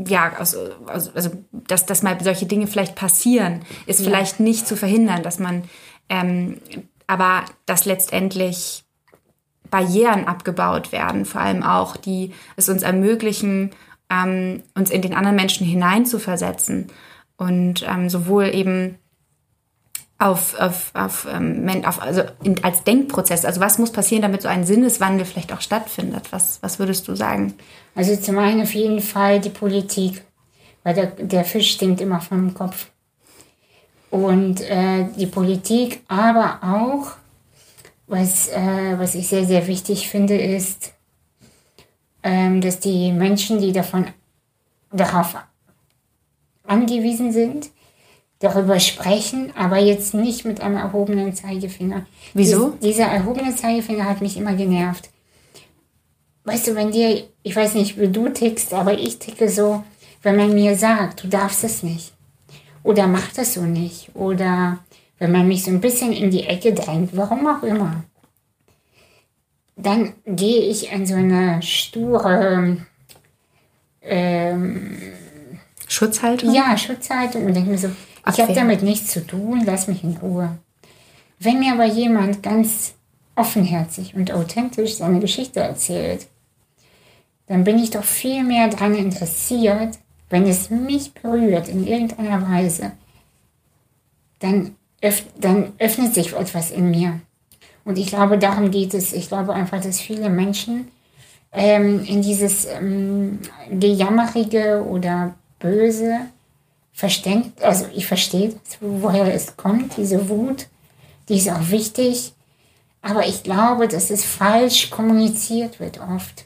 [0.05, 4.05] ja, also, also dass, dass mal solche Dinge vielleicht passieren, ist ja.
[4.05, 5.63] vielleicht nicht zu verhindern, dass man
[6.09, 6.59] ähm,
[7.07, 8.83] aber dass letztendlich
[9.69, 13.71] Barrieren abgebaut werden, vor allem auch, die es uns ermöglichen,
[14.09, 16.87] ähm, uns in den anderen Menschen hineinzuversetzen
[17.37, 18.97] und ähm, sowohl eben
[20.19, 23.45] auf, auf, auf, ähm, auf also in, als Denkprozess.
[23.45, 26.31] Also was muss passieren, damit so ein Sinneswandel vielleicht auch stattfindet?
[26.31, 27.53] Was, was würdest du sagen?
[27.95, 30.23] Also zum einen auf jeden Fall die Politik,
[30.83, 32.87] weil der, der Fisch stinkt immer vom Kopf
[34.09, 37.11] und äh, die Politik, aber auch,
[38.07, 40.93] was, äh, was ich sehr, sehr wichtig finde, ist,
[42.23, 44.07] ähm, dass die Menschen, die davon,
[44.91, 45.35] darauf
[46.65, 47.69] angewiesen sind,
[48.39, 52.05] darüber sprechen, aber jetzt nicht mit einem erhobenen Zeigefinger.
[52.33, 52.69] Wieso?
[52.81, 55.09] Dies, dieser erhobene Zeigefinger hat mich immer genervt.
[56.45, 59.83] Weißt du, wenn dir, ich weiß nicht, wie du tickst, aber ich ticke so,
[60.21, 62.16] wenn man mir sagt, du darfst es nicht
[62.87, 64.15] oder mach das so nicht.
[64.15, 64.79] Oder
[65.19, 68.05] wenn man mich so ein bisschen in die Ecke drängt, warum auch immer.
[69.75, 72.77] Dann gehe ich in so eine sture
[74.01, 74.97] ähm,
[75.85, 76.53] Schutzhaltung?
[76.53, 77.89] Ja, Schutzhaltung und denke mir so,
[78.31, 80.57] ich habe damit nichts zu tun, lass mich in Ruhe.
[81.39, 82.93] Wenn mir aber jemand ganz
[83.35, 86.27] offenherzig und authentisch seine Geschichte erzählt,
[87.47, 92.91] dann bin ich doch viel mehr daran interessiert, wenn es mich berührt in irgendeiner Weise,
[94.39, 97.19] dann, öff dann öffnet sich etwas in mir.
[97.85, 99.13] Und ich glaube, darum geht es.
[99.13, 100.89] Ich glaube einfach, dass viele Menschen
[101.53, 103.39] ähm, in dieses ähm,
[103.71, 106.19] Gejammerige oder Böse
[106.93, 110.67] verständ, also ich verstehe, woher es kommt, diese Wut,
[111.29, 112.33] die ist auch wichtig,
[113.01, 116.45] aber ich glaube, dass es falsch kommuniziert wird oft.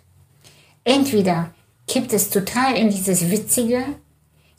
[0.84, 1.52] Entweder
[1.92, 3.84] kippt es total in dieses Witzige,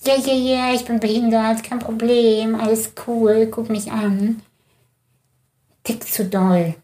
[0.05, 4.43] ja, ja, ja, ich bin behindert, kein Problem, alles cool, guck mich an.
[5.83, 6.75] Tick zu doll.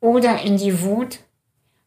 [0.00, 1.20] Oder in die Wut,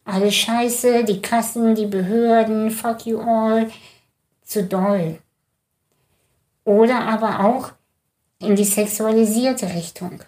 [0.04, 3.70] alles scheiße, die Kassen, die Behörden, fuck you all,
[4.42, 5.18] zu doll.
[6.64, 7.72] Oder aber auch
[8.40, 10.20] in die sexualisierte Richtung.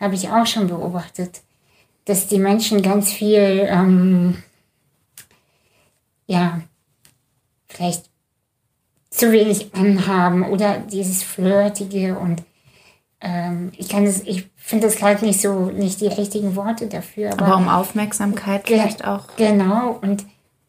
[0.00, 1.42] Habe ich auch schon beobachtet,
[2.06, 4.42] dass die Menschen ganz viel, ähm,
[6.26, 6.60] ja,
[7.68, 8.10] vielleicht
[9.10, 12.42] zu wenig anhaben oder dieses Flirtige und
[13.20, 17.32] ähm, ich kann das, ich finde das gerade nicht so, nicht die richtigen Worte dafür.
[17.32, 19.36] Aber, aber um Aufmerksamkeit vielleicht auch.
[19.36, 20.24] Genau, und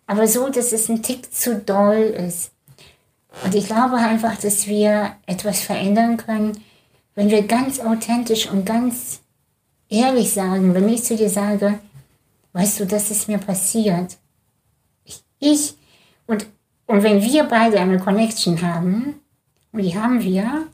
[0.05, 2.51] aber so, dass es ein Tick zu doll ist.
[3.43, 6.51] Und ich glaube einfach, dass wir etwas verändern können,
[7.15, 9.21] wenn wir ganz authentisch und ganz
[9.89, 11.79] ehrlich sagen, wenn ich zu dir sage,
[12.53, 14.17] weißt du, das ist mir passiert.
[15.43, 15.75] Ich,
[16.25, 16.47] und
[16.85, 19.15] und wenn wir beide eine Connection haben,
[19.71, 20.67] und die haben wir,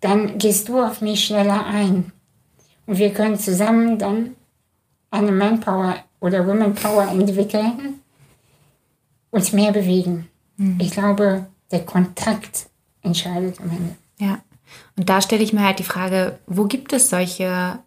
[0.00, 2.12] dann gehst du auf mich schneller ein.
[2.86, 4.36] Und wir können zusammen dann
[5.10, 8.00] eine Manpower oder Women Power entwickeln,
[9.30, 10.28] uns mehr bewegen.
[10.56, 10.78] Mhm.
[10.80, 12.68] Ich glaube, der Kontakt
[13.02, 13.96] entscheidet am Ende.
[14.18, 14.38] Ja,
[14.96, 17.78] und da stelle ich mir halt die Frage, wo gibt es solche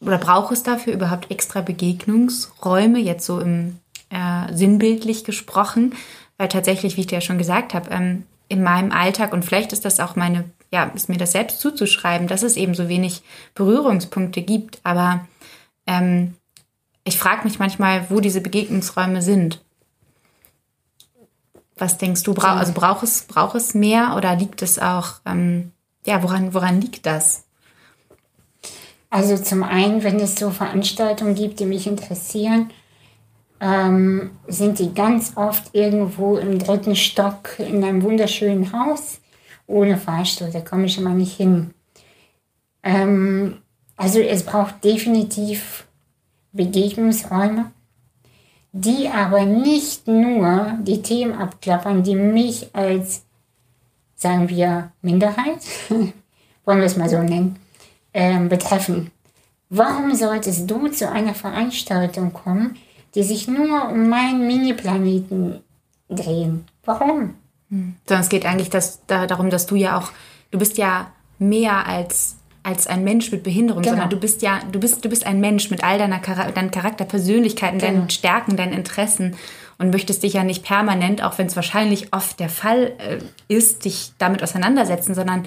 [0.00, 3.78] oder braucht es dafür überhaupt extra Begegnungsräume, jetzt so im
[4.14, 5.94] äh, sinnbildlich gesprochen?
[6.38, 9.72] Weil tatsächlich, wie ich dir ja schon gesagt habe, ähm, in meinem Alltag und vielleicht
[9.72, 13.22] ist das auch meine, ja, ist mir das selbst zuzuschreiben, dass es eben so wenig
[13.54, 14.80] Berührungspunkte gibt.
[14.84, 15.26] Aber
[15.86, 16.34] ähm,
[17.04, 19.62] ich frage mich manchmal, wo diese Begegnungsräume sind.
[21.76, 25.72] Was denkst du, brauch, also braucht es, braucht es mehr oder liegt es auch, ähm,
[26.06, 27.44] ja, woran, woran liegt das?
[29.10, 32.70] Also zum einen, wenn es so Veranstaltungen gibt, die mich interessieren,
[33.64, 39.20] ähm, sind die ganz oft irgendwo im dritten Stock in einem wunderschönen Haus
[39.66, 40.50] ohne Fahrstuhl.
[40.52, 41.72] Da komme ich immer nicht hin.
[42.82, 43.62] Ähm,
[43.96, 45.86] also es braucht definitiv
[46.52, 47.72] Begegnungsräume,
[48.72, 53.24] die aber nicht nur die Themen abklappern, die mich als,
[54.14, 55.64] sagen wir, Minderheit,
[56.66, 57.56] wollen wir es mal so nennen,
[58.12, 59.10] ähm, betreffen.
[59.70, 62.76] Warum solltest du zu einer Veranstaltung kommen,
[63.14, 65.60] die sich nur um meinen Mini-Planeten
[66.08, 66.64] drehen.
[66.84, 67.34] Warum?
[67.70, 67.96] Hm.
[68.06, 70.10] Sondern es geht eigentlich das, da, darum, dass du ja auch,
[70.50, 73.92] du bist ja mehr als als ein Mensch mit Behinderung, genau.
[73.92, 76.70] sondern du bist ja, du bist, du bist ein Mensch mit all deiner Char deinen
[76.70, 77.92] Charakter, Persönlichkeiten, genau.
[77.92, 79.36] deinen Stärken, deinen Interessen
[79.78, 83.84] und möchtest dich ja nicht permanent, auch wenn es wahrscheinlich oft der Fall äh, ist,
[83.84, 85.46] dich damit auseinandersetzen, sondern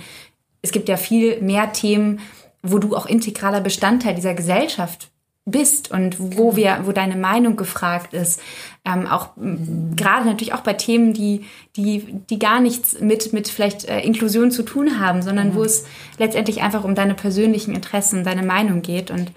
[0.61, 2.19] es gibt ja viel mehr Themen,
[2.61, 5.09] wo du auch integraler Bestandteil dieser Gesellschaft
[5.47, 8.41] bist und wo wir, wo deine Meinung gefragt ist.
[8.85, 9.95] Ähm, auch mhm.
[9.95, 14.51] gerade natürlich auch bei Themen, die, die, die gar nichts mit, mit vielleicht äh, Inklusion
[14.51, 15.55] zu tun haben, sondern mhm.
[15.55, 15.85] wo es
[16.19, 19.09] letztendlich einfach um deine persönlichen Interessen, deine Meinung geht.
[19.09, 19.31] Und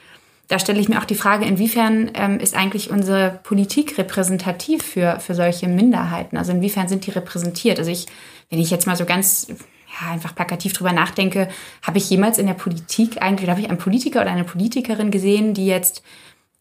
[0.49, 5.21] da stelle ich mir auch die Frage, inwiefern ähm, ist eigentlich unsere Politik repräsentativ für,
[5.21, 6.37] für solche Minderheiten?
[6.37, 7.79] Also inwiefern sind die repräsentiert?
[7.79, 8.07] Also ich,
[8.51, 9.47] wenn ich jetzt mal so ganz
[10.09, 11.49] einfach plakativ drüber nachdenke,
[11.83, 15.55] habe ich jemals in der Politik eigentlich, habe ich einen Politiker oder eine Politikerin gesehen,
[15.55, 16.03] die jetzt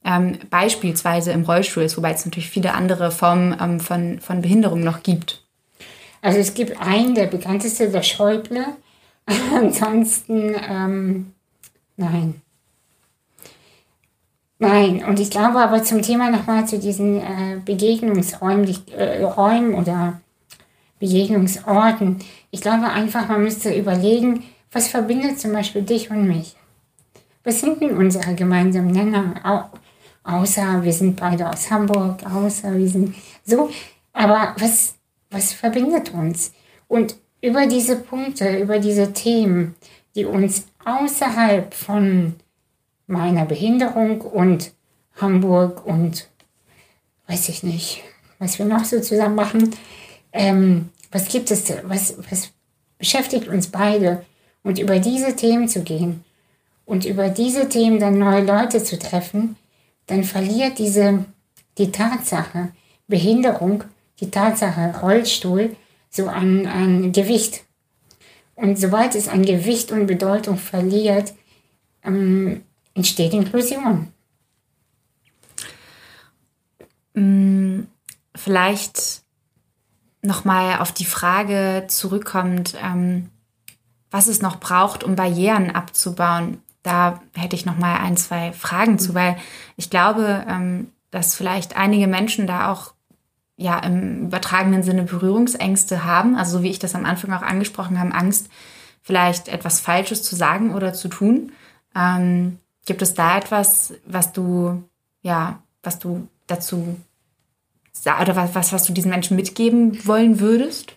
[0.03, 4.81] ähm, beispielsweise im Rollstuhl ist, wobei es natürlich viele andere Formen ähm, von, von Behinderung
[4.81, 5.43] noch gibt.
[6.21, 8.65] Also es gibt einen, der bekannteste, der Schäuble.
[9.55, 11.33] Ansonsten, ähm,
[11.97, 12.41] nein.
[14.61, 20.19] Nein, und ich glaube aber zum Thema nochmal zu diesen äh, Begegnungsräumen äh, oder
[20.99, 22.17] Begegnungsorten.
[22.51, 26.55] Ich glaube einfach, man müsste überlegen, was verbindet zum Beispiel dich und mich?
[27.43, 29.69] Was sind denn unsere gemeinsamen Nenner?
[30.23, 33.69] außer wir sind beide aus Hamburg, außer wir sind so.
[34.13, 34.95] Aber was,
[35.31, 36.53] was verbindet uns?
[36.87, 39.75] Und über diese Punkte, über diese Themen,
[40.15, 42.35] die uns außerhalb von
[43.07, 44.71] meiner Behinderung und
[45.19, 46.27] Hamburg und
[47.27, 48.03] weiß ich nicht,
[48.39, 49.71] was wir noch so zusammen machen,
[50.33, 52.51] ähm, was gibt es, was, was
[52.97, 54.25] beschäftigt uns beide
[54.63, 56.23] und über diese Themen zu gehen
[56.85, 59.55] und über diese Themen dann neue Leute zu treffen,
[60.07, 61.25] dann verliert diese,
[61.77, 62.69] die Tatsache
[63.07, 63.83] Behinderung,
[64.19, 65.75] die Tatsache Rollstuhl
[66.09, 67.63] so an, an Gewicht.
[68.55, 71.33] Und sobald es an Gewicht und Bedeutung verliert,
[72.03, 72.63] ähm,
[72.93, 74.11] entsteht Inklusion.
[77.13, 77.81] Mm,
[78.35, 79.23] vielleicht
[80.21, 83.29] nochmal auf die Frage zurückkommt, ähm,
[84.11, 86.61] was es noch braucht, um Barrieren abzubauen.
[86.83, 89.37] Da hätte ich nochmal ein, zwei Fragen zu, weil
[89.75, 92.93] ich glaube, ähm, dass vielleicht einige Menschen da auch
[93.55, 97.99] ja im übertragenen Sinne Berührungsängste haben, also so wie ich das am Anfang auch angesprochen
[97.99, 98.49] habe, Angst,
[99.01, 101.51] vielleicht etwas Falsches zu sagen oder zu tun.
[101.95, 104.83] Ähm, gibt es da etwas, was du
[105.21, 106.97] ja, was du dazu
[108.05, 110.93] oder was, was, was du diesen Menschen mitgeben wollen würdest?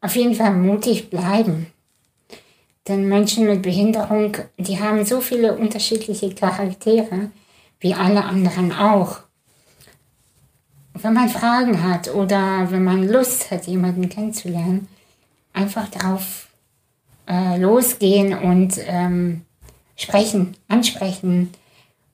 [0.00, 1.66] Auf jeden Fall mutig bleiben.
[2.88, 7.30] Denn Menschen mit Behinderung, die haben so viele unterschiedliche Charaktere,
[7.80, 9.20] wie alle anderen auch
[10.94, 14.88] wenn man Fragen hat oder wenn man Lust hat, jemanden kennenzulernen,
[15.52, 16.48] einfach darauf
[17.28, 19.42] äh, losgehen und ähm,
[19.96, 21.50] sprechen, ansprechen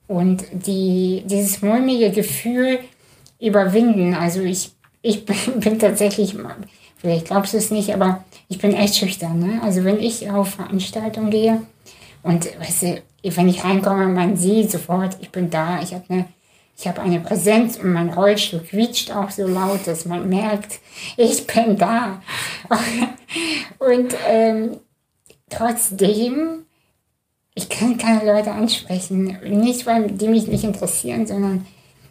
[0.06, 2.80] und die, dieses mulmige Gefühl
[3.40, 4.14] überwinden.
[4.14, 4.72] Also ich,
[5.02, 5.24] ich
[5.56, 6.36] bin, tatsächlich,
[6.96, 9.38] vielleicht glaubst du es nicht, aber ich bin echt schüchtern.
[9.38, 9.60] Ne?
[9.62, 11.62] Also wenn ich auf Veranstaltungen gehe
[12.22, 16.26] und weißt du, wenn ich reinkomme, man sieht sofort, ich bin da, ich habe eine
[16.80, 20.80] ich habe eine Präsenz und mein Rollstuhl quietscht auch so laut, dass man merkt,
[21.18, 22.22] ich bin da.
[23.78, 24.78] und ähm,
[25.50, 26.64] trotzdem,
[27.54, 29.38] ich kann keine Leute ansprechen.
[29.44, 31.66] Nicht, weil die mich nicht interessieren, sondern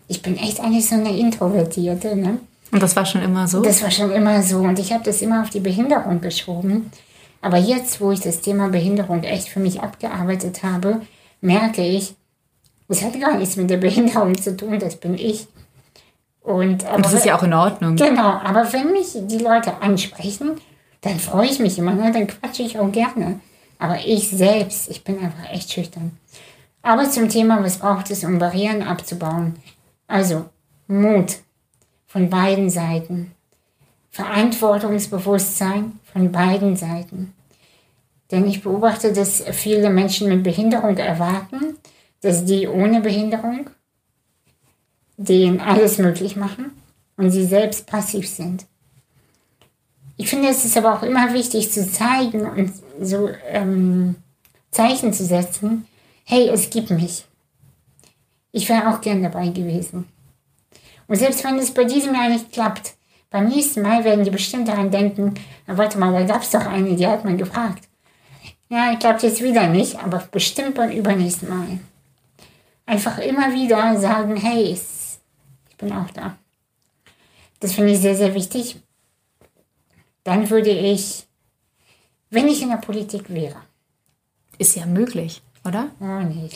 [0.10, 2.16] ich bin echt eigentlich so eine Introvertierte.
[2.16, 2.40] Ne?
[2.72, 3.62] Und das war schon immer so?
[3.62, 4.58] Das war schon immer so.
[4.58, 6.92] Und ich habe das immer auf die Behinderung geschoben.
[7.42, 11.02] Aber jetzt, wo ich das Thema Behinderung echt für mich abgearbeitet habe,
[11.40, 12.16] merke ich,
[12.90, 15.48] das hat gar nichts mit der Behinderung zu tun, das bin ich.
[16.42, 17.96] Und, aber, Und das ist ja auch in Ordnung.
[17.96, 20.60] Genau, aber wenn mich die Leute ansprechen,
[21.02, 22.12] dann freue ich mich immer, ne?
[22.12, 23.40] dann quatsche ich auch gerne.
[23.78, 26.18] Aber ich selbst, ich bin einfach echt schüchtern.
[26.82, 29.56] Aber zum Thema, was braucht es, um Barrieren abzubauen?
[30.10, 30.50] Also
[30.88, 31.38] Mut
[32.08, 33.32] von beiden Seiten.
[34.10, 37.36] Verantwortungsbewusstsein von beiden Seiten.
[38.32, 41.78] Denn ich beobachte, dass viele Menschen mit Behinderung erwarten,
[42.22, 43.70] dass die ohne Behinderung
[45.16, 46.72] denen alles möglich machen
[47.16, 48.66] und sie selbst passiv sind.
[50.18, 54.16] Ich finde, es ist aber auch immer wichtig zu zeigen und so ähm,
[54.72, 55.86] Zeichen zu setzen,
[56.24, 57.26] hey, es gibt mich.
[58.52, 60.08] Ich wäre auch gern dabei gewesen.
[61.08, 62.96] Und selbst wenn es bei diesem Jahr nicht klappt,
[63.30, 65.36] beim nächsten Mal werden die bestimmt daran denken,
[65.68, 67.88] na, warte mal, da gab es doch eine, die hat man gefragt.
[68.70, 71.80] Ja, ich glaube jetzt wieder nicht, aber bestimmt beim übernächsten Mal
[72.90, 76.38] einfach immer wieder sagen, hey, ich bin auch da.
[77.60, 78.78] Das finde ich sehr, sehr wichtig.
[80.24, 81.28] Dann würde ich,
[82.32, 83.62] wenn ich in der Politik wäre.
[84.58, 85.90] Ist ja möglich, oder?
[86.02, 86.50] Oh, nee.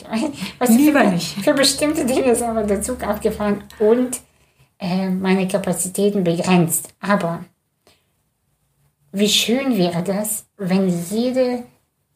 [0.58, 1.44] Was Lieber für, nicht.
[1.44, 4.20] Für bestimmte Dinge ist aber der Zug abgefahren und
[4.78, 6.90] äh, meine Kapazitäten begrenzt.
[7.00, 7.44] Aber
[9.12, 11.64] wie schön wäre das, wenn jede,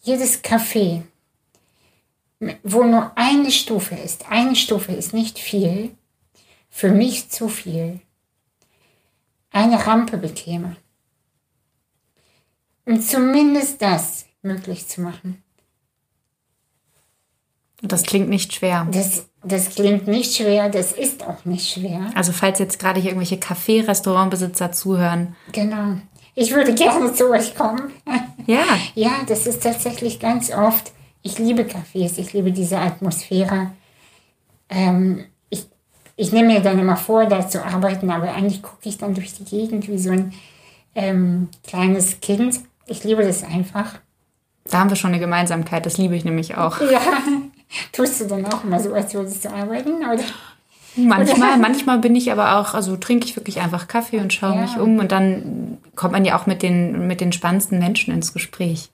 [0.02, 1.02] jedes Café
[2.62, 5.96] wo nur eine Stufe ist, eine Stufe ist nicht viel,
[6.70, 8.00] für mich zu viel,
[9.50, 10.76] eine Rampe bekäme.
[12.84, 15.42] Um zumindest das möglich zu machen.
[17.80, 18.86] Das klingt nicht schwer.
[18.90, 22.10] Das, das klingt nicht schwer, das ist auch nicht schwer.
[22.14, 25.36] Also falls jetzt gerade hier irgendwelche Café, Restaurantbesitzer zuhören.
[25.52, 25.96] Genau.
[26.34, 27.92] Ich würde gerne zu euch kommen.
[28.46, 28.64] Ja.
[28.94, 33.72] Ja, das ist tatsächlich ganz oft ich liebe Cafés, ich liebe diese Atmosphäre.
[34.68, 35.66] Ähm, ich,
[36.16, 39.34] ich nehme mir dann immer vor, da zu arbeiten, aber eigentlich gucke ich dann durch
[39.34, 40.32] die Gegend wie so ein
[40.94, 42.60] ähm, kleines Kind.
[42.86, 43.98] Ich liebe das einfach.
[44.64, 46.80] Da haben wir schon eine Gemeinsamkeit, das liebe ich nämlich auch.
[46.80, 47.00] Ja,
[47.92, 49.96] tust du dann auch immer so, als würdest du arbeiten?
[49.96, 50.22] Oder?
[50.96, 51.56] Manchmal, oder?
[51.60, 54.62] manchmal bin ich aber auch, also trinke ich wirklich einfach Kaffee und schaue ja.
[54.62, 58.32] mich um und dann kommt man ja auch mit den, mit den spannendsten Menschen ins
[58.32, 58.90] Gespräch.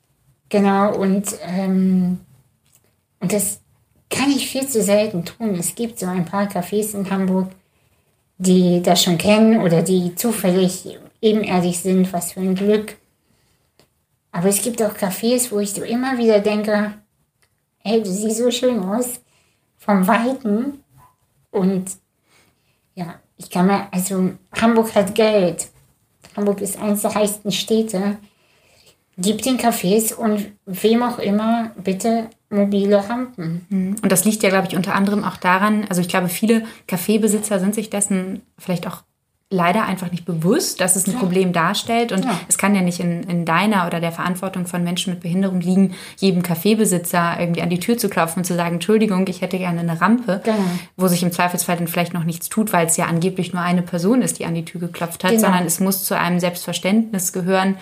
[0.49, 2.21] Genau, und, ähm,
[3.21, 3.61] und das
[4.11, 5.55] kann ich viel zu selten tun.
[5.59, 7.49] Es gibt so ein paar Cafés in Hamburg,
[8.39, 12.97] die das schon kennen oder die zufällig ebenerdig sind, was für ein Glück.
[14.31, 16.93] Aber es gibt auch Cafés, wo ich so immer wieder denke,
[17.85, 19.21] hey, du siehst so schön aus,
[19.77, 20.81] vom Weiten.
[21.51, 21.91] Und
[22.95, 25.69] ja, ich kann mir, also Hamburg hat Geld.
[26.37, 28.17] Hamburg ist eines der reichsten Städte.
[29.17, 33.67] Gib den Cafés und wem auch immer bitte mobile Rampen.
[33.69, 33.97] Mhm.
[34.03, 37.61] Und das liegt ja, glaube ich, unter anderem auch daran, also ich glaube, viele Kaffeebesitzer
[37.61, 39.03] sind sich dessen vielleicht auch
[39.51, 41.19] leider einfach nicht bewusst, dass es ein Ja.
[41.19, 42.11] Problem darstellt.
[42.13, 42.41] Und Ja.
[42.49, 45.95] es kann ja nicht in, in deiner oder der Verantwortung von Menschen mit Behinderung liegen,
[46.19, 49.81] jedem Kaffeebesitzer irgendwie an die Tür zu klopfen und zu sagen, Entschuldigung, ich hätte gerne
[49.81, 50.57] eine Rampe, Genau.
[50.97, 53.83] wo sich im Zweifelsfall dann vielleicht noch nichts tut, weil es ja angeblich nur eine
[53.83, 55.43] Person ist, die an die Tür geklopft hat, Genau.
[55.43, 57.77] sondern es muss zu einem Selbstverständnis gehören,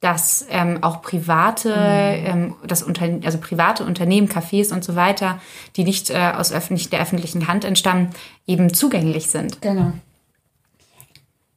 [0.00, 2.26] dass ähm, auch private, Mhm.
[2.26, 5.38] ähm, das Unter also private Unternehmen, Cafés und so weiter,
[5.76, 8.08] die nicht äh, aus öffentlich, der öffentlichen Hand entstammen,
[8.46, 9.60] eben zugänglich sind.
[9.60, 9.92] Genau.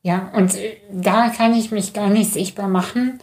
[0.03, 3.19] Ja, und äh, da kann ich mich gar nicht sichtbar machen,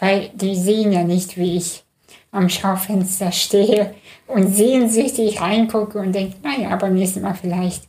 [0.00, 1.84] weil die sehen ja nicht, wie ich
[2.30, 3.94] am Schaufenster stehe
[4.26, 7.84] und sehnsüchtig reingucke und denke, naja, beim nächsten Mal vielleicht,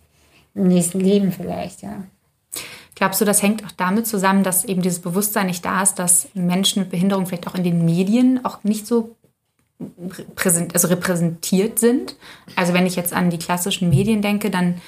[0.54, 2.04] im nächsten Leben vielleicht, ja.
[2.96, 6.28] Glaubst du, das hängt auch damit zusammen, dass eben dieses Bewusstsein nicht da ist, dass
[6.36, 9.16] Menschen mit Behinderung vielleicht auch in den Medien auch nicht so
[10.36, 12.16] präsent, also repräsentiert sind?
[12.56, 14.80] Also wenn ich jetzt an die klassischen Medien denke, dann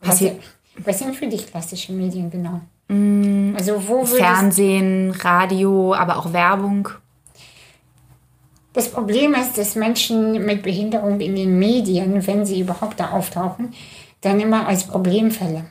[0.00, 0.40] passiert
[0.84, 2.60] was sind für dich klassische Medien genau?
[2.88, 6.88] Mm, Also wo Fernsehen, Radio, aber auch Werbung.
[8.72, 13.74] Das Problem ist, dass Menschen mit Behinderung in den Medien, wenn sie überhaupt da auftauchen,
[14.20, 15.64] dann immer als Problemfälle.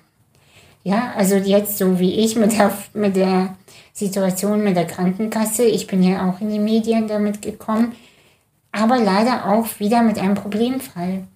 [0.84, 3.55] Ja, also jetzt so wie ich mit der, mit der
[3.93, 7.93] Situation mit der Krankenkasse, ich bin ja auch in die Medien damit gekommen,
[8.72, 11.28] aber leider auch wieder mit einem Problemfall.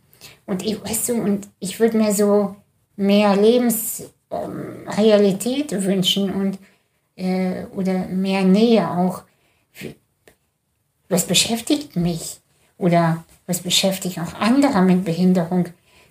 [0.45, 2.55] Und ich, weißt du, und ich würde mir so
[2.96, 6.58] mehr Lebensrealität wünschen und
[7.16, 9.24] äh, oder mehr Nähe auch
[11.10, 12.39] was beschäftigt mich
[12.78, 15.70] oder was beschäftigt auch andere mit Behinderung?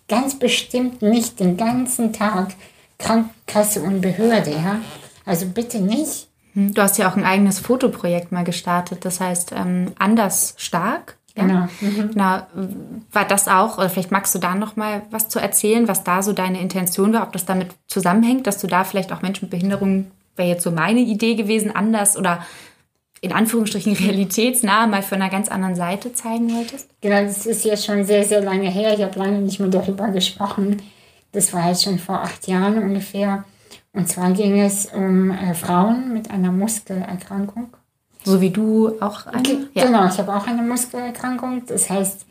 [0.09, 2.55] Ganz bestimmt nicht den ganzen Tag
[2.99, 4.81] Krankenkasse und Behörde, ja?
[5.25, 6.29] Also bitte nicht.
[6.55, 11.19] Hm, Du hast ja auch ein eigenes Fotoprojekt mal gestartet, das heißt ähm, Anders Stark.
[11.35, 11.69] Genau.
[11.81, 12.11] Mhm.
[12.13, 12.43] Genau.
[13.13, 16.23] War das auch, oder vielleicht magst du da noch mal was zu erzählen, was da
[16.23, 19.51] so deine Intention war, ob das damit zusammenhängt, dass du da vielleicht auch Menschen mit
[19.51, 22.45] Behinderung, wäre jetzt so meine Idee gewesen, anders oder
[23.23, 26.89] in Anführungsstrichen realitätsnah mal von einer ganz anderen Seite zeigen wolltest?
[27.01, 28.95] Genau, das ist jetzt schon sehr, sehr lange her.
[28.95, 30.83] Ich habe lange nicht mehr darüber gesprochen.
[31.31, 33.45] Das war jetzt schon vor acht Jahren ungefähr.
[33.95, 37.69] Und zwar ging es um äh, Frauen mit einer Muskelerkrankung.
[38.25, 39.43] So wie du auch eine?
[39.43, 41.65] Ge- Genau, ich habe auch eine Muskelerkrankung.
[41.67, 42.27] Das heißt,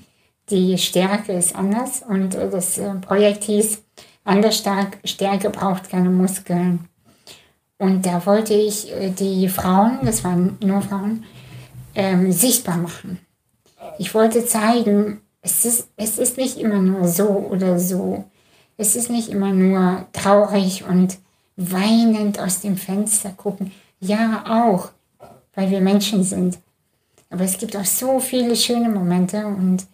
[0.49, 2.03] die Stärke ist anders.
[2.07, 3.81] Und das äh, Projekt hieß
[4.23, 6.87] Anders stark, Stärke braucht keine Muskeln.
[7.79, 11.23] Und da wollte ich äh, die Frauen, das waren nur Frauen,
[11.95, 13.17] ähm, sichtbar machen.
[13.97, 18.25] Ich wollte zeigen, es ist, es ist nicht immer nur so oder so.
[18.77, 21.17] Es ist nicht immer nur traurig und
[21.57, 23.71] weinend aus dem Fenster gucken.
[23.99, 24.89] Ja, auch,
[25.56, 26.58] weil wir Menschen sind.
[27.30, 29.86] Aber es gibt auch so viele schöne Momente und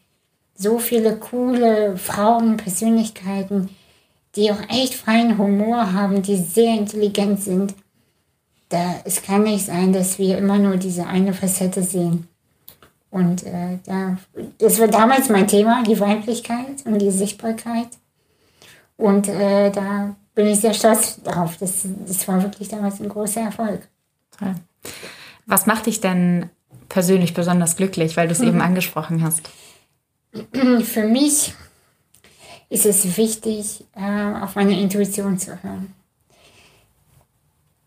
[0.55, 3.69] so viele coole Frauen, Persönlichkeiten,
[4.35, 7.75] die auch echt freien Humor haben, die sehr intelligent sind.
[8.69, 12.27] Da, es kann nicht sein, dass wir immer nur diese eine Facette sehen.
[13.09, 14.17] Und äh, da,
[14.57, 17.87] das war damals mein Thema, die Weiblichkeit und die Sichtbarkeit.
[18.97, 21.57] Und äh, da bin ich sehr stolz darauf.
[21.57, 23.87] Das, das war wirklich damals ein großer Erfolg.
[24.37, 24.55] Toll.
[25.47, 26.49] Was macht dich denn
[26.89, 29.49] persönlich besonders glücklich, weil du es eben angesprochen hast?
[30.83, 31.53] Für mich
[32.69, 35.93] ist es wichtig, äh, auf meine Intuition zu hören.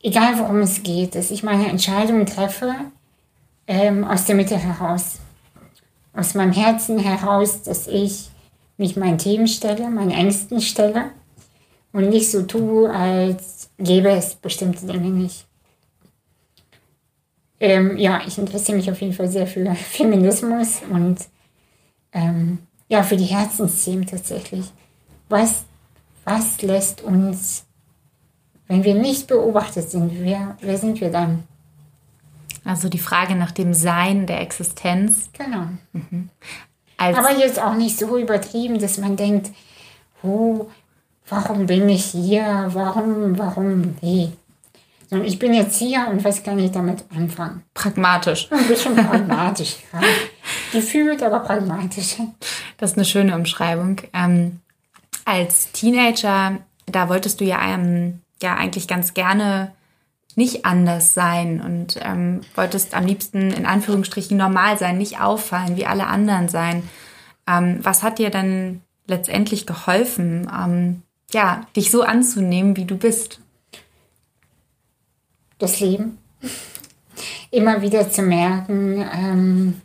[0.02, 2.74] Egal worum es geht, dass ich meine Entscheidungen treffe
[3.66, 5.18] ähm, aus der Mitte heraus.
[6.14, 8.30] Aus meinem Herzen heraus, dass ich
[8.78, 11.10] mich meinen Themen stelle, meinen Ängsten stelle
[11.92, 15.46] und nicht so tue, als gäbe es bestimmte Dinge nicht.
[17.60, 21.18] Ähm, ja, ich interessiere mich auf jeden Fall sehr für Feminismus und
[22.12, 22.58] ähm,
[22.88, 24.72] ja, für die Herzensthemen tatsächlich.
[25.28, 25.64] Was,
[26.24, 27.64] was lässt uns,
[28.66, 31.44] wenn wir nicht beobachtet sind, wer, wer sind wir dann?
[32.64, 35.30] Also die Frage nach dem Sein der Existenz.
[35.32, 35.68] Genau.
[36.96, 39.50] Als, Aber jetzt auch nicht so übertrieben, dass man denkt,
[40.22, 40.66] oh,
[41.28, 42.68] warum bin ich hier?
[42.72, 44.32] Warum, warum, nee.
[45.10, 47.64] Sondern ich bin jetzt hier und was kann ich damit anfangen?
[47.74, 48.46] pragmatisch.
[48.52, 50.00] Ein bisschen pragmatisch, ja.
[50.72, 52.16] Gefühlt, aber pragmatisch.
[52.78, 53.96] Das ist eine schöne Umschreibung.
[54.12, 54.60] Ähm,
[55.24, 59.72] als Teenager, da wolltest du ja, ähm, ja eigentlich ganz gerne
[60.36, 65.86] nicht anders sein und ähm, wolltest am liebsten in Anführungsstrichen normal sein, nicht auffallen, wie
[65.86, 66.88] alle anderen sein.
[67.48, 71.02] Ähm, was hat dir dann letztendlich geholfen, ähm,
[71.32, 73.40] ja, dich so anzunehmen, wie du bist?
[75.60, 76.18] Das Leben.
[77.50, 79.80] Immer wieder zu merken, ähm,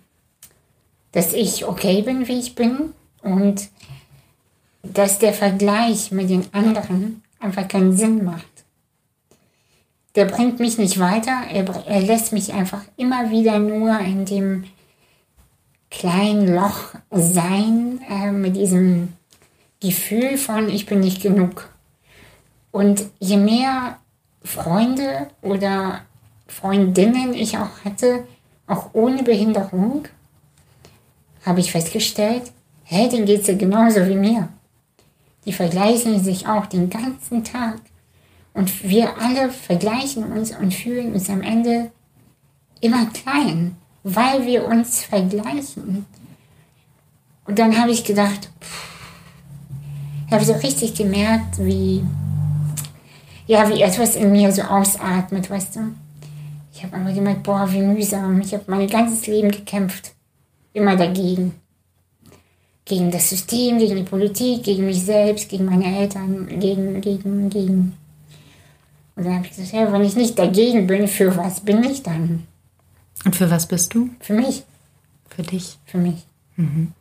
[1.11, 3.69] dass ich okay bin, wie ich bin und
[4.83, 8.45] dass der Vergleich mit den anderen einfach keinen Sinn macht.
[10.15, 11.43] der bringt mich nicht weiter.
[11.51, 14.63] Er, er lässt mich einfach immer wieder nur in dem
[15.91, 19.13] kleinen Loch sein, äh, mit diesem
[19.81, 21.69] Gefühl von, ich bin nicht genug.
[22.71, 23.99] Und je mehr
[24.45, 26.01] Freunde oder
[26.47, 28.25] Freundinnen ich auch hatte,
[28.67, 30.07] auch ohne Behinderung,
[31.45, 32.51] habe ich festgestellt,
[32.83, 34.49] hey, denen geht es ja genauso wie mir.
[35.45, 37.79] Die vergleichen sich auch den ganzen Tag.
[38.53, 41.91] Und wir alle vergleichen uns und fühlen uns am Ende
[42.81, 46.05] immer klein, weil wir uns vergleichen.
[47.45, 48.49] Und dann habe ich gedacht,
[50.27, 52.03] ich habe so richtig gemerkt, wie,
[53.47, 55.79] ja, wie etwas in mir so ausatmet, weißt du.
[56.73, 58.41] Ich habe aber gemerkt, boah, wie mühsam.
[58.41, 60.13] Ich habe mein ganzes Leben gekämpft.
[60.73, 61.53] Immer dagegen
[62.85, 67.97] gegen das System, gegen die Politik, gegen mich selbst, gegen meine Eltern, gegen, gegen, gegen.
[69.15, 72.03] Und dann habe ich gesagt, ja, wenn ich nicht dagegen bin, für was bin ich
[72.03, 72.45] dann?
[73.25, 74.09] Und für was bist du?
[74.19, 74.63] Für mich.
[75.29, 75.79] Für dich?
[75.85, 76.25] Für mich.
[76.57, 76.93] Mhm.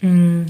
[0.00, 0.46] Mm.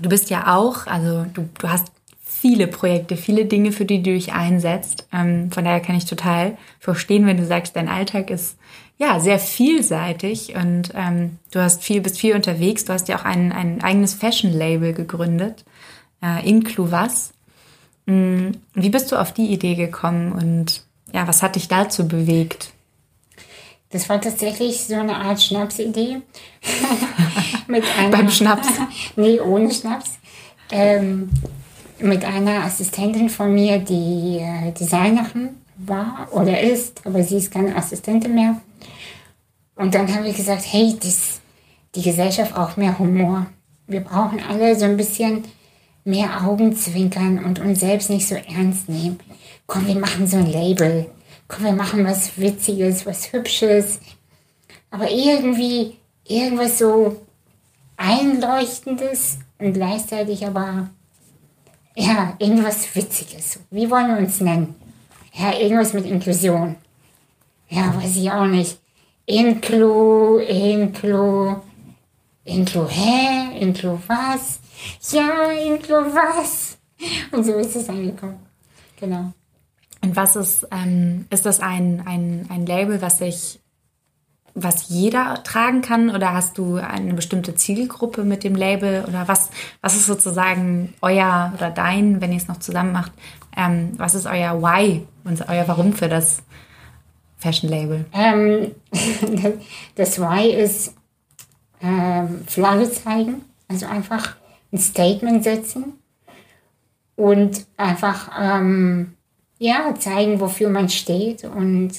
[0.00, 1.92] Du bist ja auch, also du, du hast
[2.40, 5.08] viele Projekte, viele Dinge, für die du dich einsetzt.
[5.12, 8.56] Ähm, von daher kann ich total verstehen, wenn du sagst, dein Alltag ist
[8.98, 12.84] ja, sehr vielseitig und ähm, du hast viel, bist viel unterwegs.
[12.84, 15.64] Du hast ja auch ein, ein eigenes Fashion-Label gegründet,
[16.20, 17.32] äh, Inclu was.
[18.06, 18.52] Mhm.
[18.74, 20.82] Wie bist du auf die Idee gekommen und
[21.12, 22.72] ja, was hat dich dazu bewegt?
[23.90, 26.20] Das war tatsächlich so eine Art Schnapsidee.
[27.68, 28.68] mit Beim Schnaps?
[29.16, 30.18] nee, ohne Schnaps.
[30.70, 31.30] Ähm,
[32.00, 37.76] mit einer Assistentin von mir, die äh, Designerin war oder ist, aber sie ist keine
[37.76, 38.60] Assistentin mehr.
[39.76, 41.40] Und dann haben wir gesagt, hey, das,
[41.94, 43.46] die Gesellschaft braucht mehr Humor.
[43.86, 45.44] Wir brauchen alle so ein bisschen
[46.04, 49.20] mehr Augenzwinkern und uns selbst nicht so ernst nehmen.
[49.66, 51.06] Komm, wir machen so ein Label.
[51.46, 54.00] Komm, wir machen was Witziges, was Hübsches.
[54.90, 57.20] Aber irgendwie irgendwas so
[57.96, 60.90] Einleuchtendes und gleichzeitig aber,
[61.98, 63.58] ja, irgendwas Witziges.
[63.70, 64.74] Wie wollen wir uns nennen?
[65.34, 66.76] Ja, irgendwas mit Inklusion.
[67.68, 68.78] Ja, weiß ich auch nicht.
[69.26, 71.56] Inklu, Inklu,
[72.44, 73.58] Inklu hä?
[73.60, 74.60] Inklu was?
[75.10, 76.78] Ja, Inklu was?
[77.32, 78.38] Und so ist es angekommen.
[78.98, 79.32] Genau.
[80.00, 83.58] Und was ist, ähm, ist das ein, ein, ein Label, was sich,
[84.62, 86.10] was jeder tragen kann?
[86.10, 89.04] Oder hast du eine bestimmte Zielgruppe mit dem Label?
[89.06, 89.50] Oder was,
[89.80, 93.12] was ist sozusagen euer oder dein, wenn ihr es noch zusammen macht,
[93.56, 96.42] ähm, was ist euer Why und euer Warum für das
[97.36, 98.04] Fashion Label?
[98.12, 98.72] Ähm,
[99.94, 100.94] das Why ist
[101.82, 104.36] ähm, Flagge zeigen, also einfach
[104.72, 105.94] ein Statement setzen
[107.16, 109.14] und einfach ähm,
[109.58, 111.44] ja, zeigen, wofür man steht.
[111.44, 111.92] Und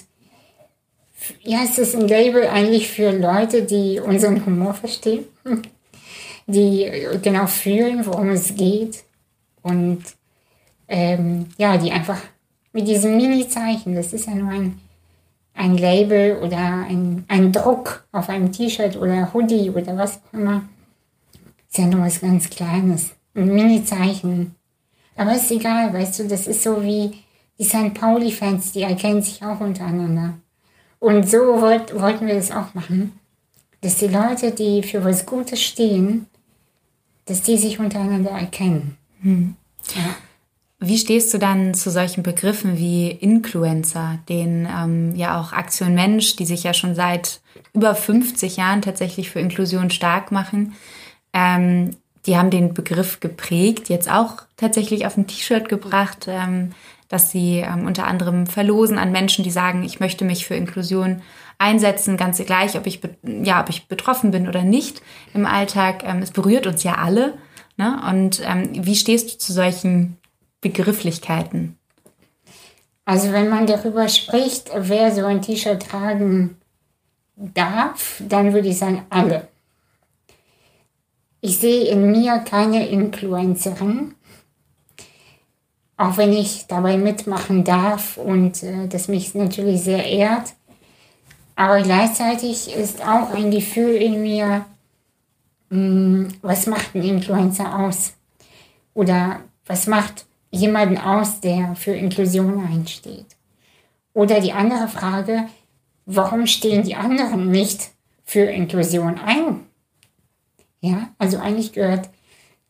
[1.41, 5.25] ja, es ist ein Label eigentlich für Leute, die unseren Humor verstehen,
[6.47, 6.89] die
[7.21, 9.03] genau fühlen, worum es geht
[9.61, 10.03] und
[10.87, 12.19] ähm, ja, die einfach
[12.73, 14.79] mit diesem Mini-Zeichen, das ist ja nur ein
[15.59, 20.63] ein Label oder ein, ein Druck auf einem T-Shirt oder Hoodie oder was auch immer.
[21.67, 23.11] Ist ja nur was ganz Kleines.
[23.35, 24.55] Ein Mini-Zeichen.
[25.17, 27.11] Aber ist egal, weißt du, das ist so wie
[27.59, 27.93] die St.
[27.93, 30.35] Pauli-Fans, die erkennen sich auch untereinander.
[30.99, 33.13] Und so wollt, wollten wir das auch machen.
[33.81, 36.27] Dass die Leute, die für was Gutes stehen,
[37.25, 38.97] dass die sich untereinander erkennen.
[39.21, 39.55] Hm.
[39.95, 40.15] Ja.
[40.81, 46.37] Wie stehst du dann zu solchen Begriffen wie Influencer, den ähm, ja auch Aktion Mensch,
[46.37, 47.41] die sich ja schon seit
[47.73, 50.73] über 50 Jahren tatsächlich für Inklusion stark machen?
[51.33, 56.71] Ähm, die haben den Begriff geprägt, jetzt auch tatsächlich auf ein T-Shirt gebracht, ähm,
[57.09, 61.21] dass sie ähm, unter anderem verlosen an Menschen, die sagen, ich möchte mich für Inklusion
[61.57, 65.01] einsetzen, ganz gleich, ob ich, ja, ob ich betroffen bin oder nicht
[65.33, 66.03] im Alltag.
[66.05, 67.33] Ähm, es berührt uns ja alle.
[67.75, 68.01] Ne?
[68.09, 70.17] Und ähm, wie stehst du zu solchen
[70.61, 71.77] Begrifflichkeiten?
[73.05, 76.57] Also wenn man darüber spricht, wer so ein T-Shirt tragen
[77.35, 79.47] darf, dann würde ich sagen, alle.
[81.41, 84.13] Ich sehe in mir keine Influencerin,
[85.99, 90.53] auch wenn ich dabei mitmachen darf und äh, das mich natürlich sehr ehrt.
[91.57, 94.65] Aber gleichzeitig ist auch ein Gefühl in mir,
[95.69, 98.13] mh, hm, was macht ein Influencer aus?
[98.93, 103.35] Oder was macht jemanden aus, der für Inklusion einsteht?
[104.13, 105.49] Oder die andere Frage,
[106.05, 107.91] warum stehen die anderen nicht
[108.23, 109.65] für Inklusion ein?
[110.79, 112.09] Ja, also eigentlich gehört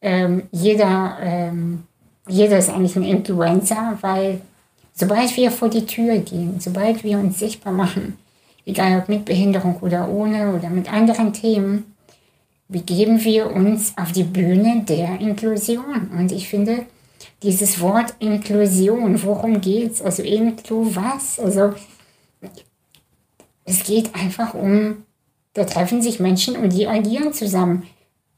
[0.01, 1.83] ähm, jeder, ähm,
[2.29, 4.41] jeder ist eigentlich ein Influencer, weil
[4.99, 8.17] Sobald wir vor die Tür gehen, sobald wir uns sichtbar machen,
[8.65, 11.95] egal ob mit Behinderung oder ohne oder mit anderen Themen,
[12.67, 16.09] begeben wir uns auf die Bühne der Inklusion.
[16.17, 16.85] Und ich finde,
[17.43, 20.01] dieses Wort Inklusion, worum geht's?
[20.01, 21.39] Also inklu was?
[21.39, 21.73] Also
[23.63, 25.05] es geht einfach um,
[25.53, 27.83] da treffen sich Menschen und die agieren zusammen.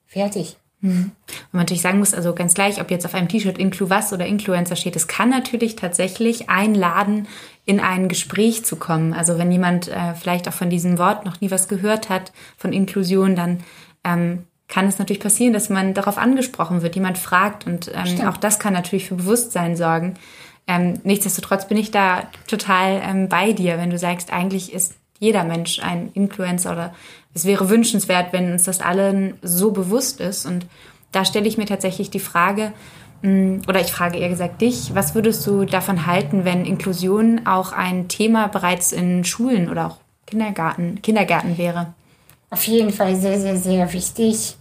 [0.05, 0.57] Fertig.
[0.81, 1.11] Mhm.
[1.27, 4.11] Und man natürlich sagen muss, also ganz gleich, ob jetzt auf einem T-Shirt Inclu was
[4.13, 7.27] oder Influencer steht, es kann natürlich tatsächlich einladen,
[7.65, 9.13] in ein Gespräch zu kommen.
[9.13, 12.73] Also wenn jemand äh, vielleicht auch von diesem Wort noch nie was gehört hat, von
[12.73, 13.59] Inklusion, dann
[14.03, 18.37] ähm, kann es natürlich passieren, dass man darauf angesprochen wird, jemand fragt und ähm, auch
[18.37, 20.15] das kann natürlich für Bewusstsein sorgen.
[20.65, 25.43] Ähm, nichtsdestotrotz bin ich da total ähm, bei dir, wenn du sagst, eigentlich ist jeder
[25.43, 26.95] Mensch ein Influencer oder
[27.33, 30.45] es wäre wünschenswert, wenn uns das allen so bewusst ist.
[30.45, 30.65] Und
[31.11, 32.73] da stelle ich mir tatsächlich die Frage,
[33.21, 37.71] mm, oder ich frage eher gesagt dich, was würdest du davon halten, wenn Inklusion auch
[37.71, 41.93] ein Thema bereits in Schulen oder auch Kindergarten, Kindergärten wäre?
[42.49, 44.55] Auf jeden Fall sehr, sehr, sehr wichtig.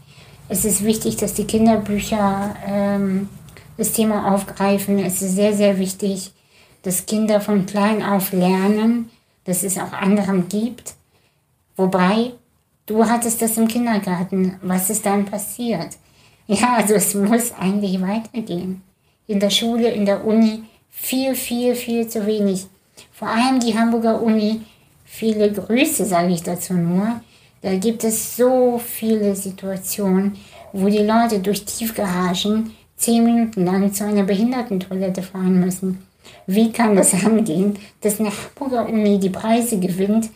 [0.49, 3.29] Es ist wichtig, dass die Kinderbücher ähm,
[3.77, 4.99] das Thema aufgreifen.
[4.99, 6.33] Es ist sehr, sehr wichtig,
[6.83, 9.11] dass Kinder von klein auf lernen,
[9.45, 10.95] dass es auch anderen gibt.
[11.77, 12.33] Wobei
[12.91, 14.57] Du hattest das im Kindergarten.
[14.62, 15.91] Was ist dann passiert?
[16.49, 18.82] Ja, also es muss eigentlich weitergehen.
[19.28, 22.66] In der Schule, in der Uni viel, viel, viel zu wenig.
[23.12, 24.62] Vor allem die Hamburger Uni,
[25.05, 27.20] viele Grüße sage ich dazu nur.
[27.62, 30.36] Da gibt es so viele Situationen,
[30.72, 36.05] wo die Leute durch Tiefgaragen zehn Minuten lang zu einer Behindertentoilette fahren müssen.
[36.49, 40.30] Wie kann das angehen, dass eine Hamburger Uni die Preise gewinnt,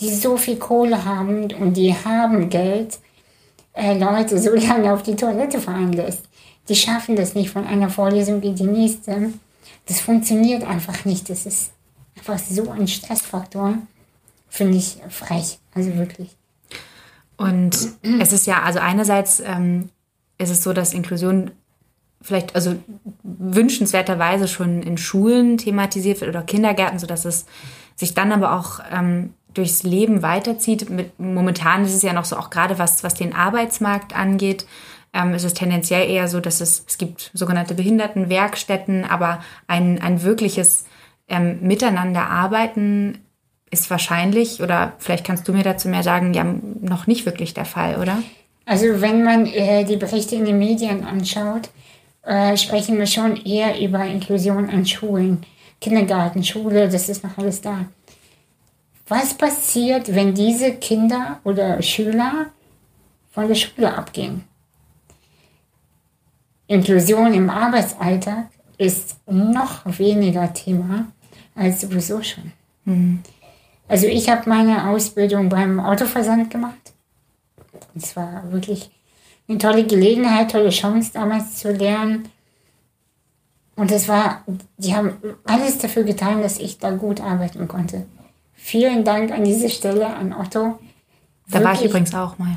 [0.00, 2.98] die so viel Kohle haben und die haben Geld,
[3.72, 6.24] äh, Leute so lange auf die Toilette fahren lässt.
[6.68, 9.32] Die schaffen das nicht von einer Vorlesung in die nächste.
[9.86, 11.28] Das funktioniert einfach nicht.
[11.28, 11.72] Das ist
[12.16, 13.78] einfach so ein Stressfaktor.
[14.48, 15.58] Finde ich frech.
[15.74, 16.36] Also wirklich.
[17.36, 17.76] Und
[18.20, 19.88] es ist ja, also einerseits ähm,
[20.38, 21.50] ist es so, dass Inklusion
[22.20, 22.76] vielleicht, also
[23.22, 27.46] wünschenswerterweise schon in Schulen thematisiert wird oder Kindergärten, sodass es
[27.96, 30.90] sich dann aber auch ähm, durchs Leben weiterzieht.
[30.90, 34.66] Mit, momentan ist es ja noch so, auch gerade was, was den Arbeitsmarkt angeht,
[35.12, 40.22] ähm, ist es tendenziell eher so, dass es, es gibt sogenannte Behindertenwerkstätten, aber ein, ein
[40.22, 40.84] wirkliches
[41.28, 43.18] ähm, Miteinander arbeiten
[43.70, 46.44] ist wahrscheinlich, oder vielleicht kannst du mir dazu mehr sagen, ja,
[46.80, 48.18] noch nicht wirklich der Fall, oder?
[48.66, 51.70] Also wenn man äh, die Berichte in den Medien anschaut,
[52.22, 55.44] äh, sprechen wir schon eher über Inklusion an Schulen.
[55.80, 57.86] Kindergarten, Schule, das ist noch alles da.
[59.10, 62.46] Was passiert, wenn diese Kinder oder Schüler
[63.32, 64.44] von der Schule abgehen?
[66.68, 71.08] Inklusion im Arbeitsalltag ist noch weniger Thema
[71.56, 72.52] als sowieso schon.
[72.84, 73.20] Mhm.
[73.88, 76.92] Also ich habe meine Ausbildung beim Autoversand gemacht.
[77.96, 78.92] Es war wirklich
[79.48, 82.28] eine tolle Gelegenheit, tolle Chance damals zu lernen.
[83.74, 84.44] Und es war,
[84.76, 88.06] die haben alles dafür getan, dass ich da gut arbeiten konnte.
[88.62, 90.78] Vielen Dank an diese Stelle an Otto.
[91.48, 92.56] Da war ich übrigens auch mal.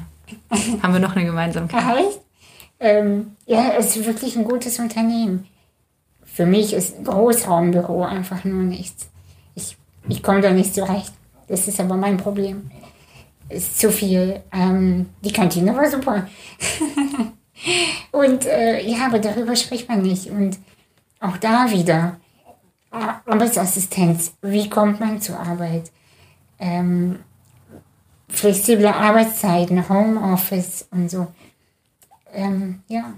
[0.84, 2.06] Haben wir noch eine Gemeinsamkeit?
[2.80, 5.47] Ähm, ja, es ist wirklich ein gutes Unternehmen.
[6.24, 9.10] Für mich ist Großraumbüro einfach nur nichts.
[9.56, 9.78] Ich,
[10.08, 11.14] ich komme da nicht zurecht.
[11.47, 12.70] Das ist aber mein Problem.
[13.49, 14.41] Es ist zu viel.
[14.51, 16.28] Ähm, die Kantine war super.
[18.12, 20.30] Und äh, ja, aber darüber spricht man nicht.
[20.30, 20.60] Und
[21.20, 22.18] auch da wieder
[22.93, 25.91] Arbeitsassistenz, wie kommt man zur Arbeit?
[26.59, 27.19] Ähm,
[28.29, 31.27] flexible Arbeitszeiten, Homeoffice und so.
[32.33, 33.13] Ähm, ja.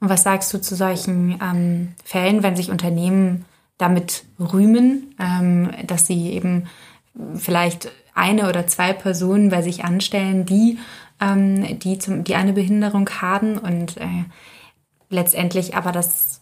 [0.00, 3.44] Und was sagst du zu solchen ähm, Fällen, wenn sich Unternehmen
[3.78, 6.66] damit rühmen, ähm, dass sie eben
[7.34, 10.78] vielleicht eine oder zwei Personen bei sich anstellen, die,
[11.20, 14.24] ähm, die, zum, die eine Behinderung haben und äh,
[15.08, 16.39] letztendlich aber das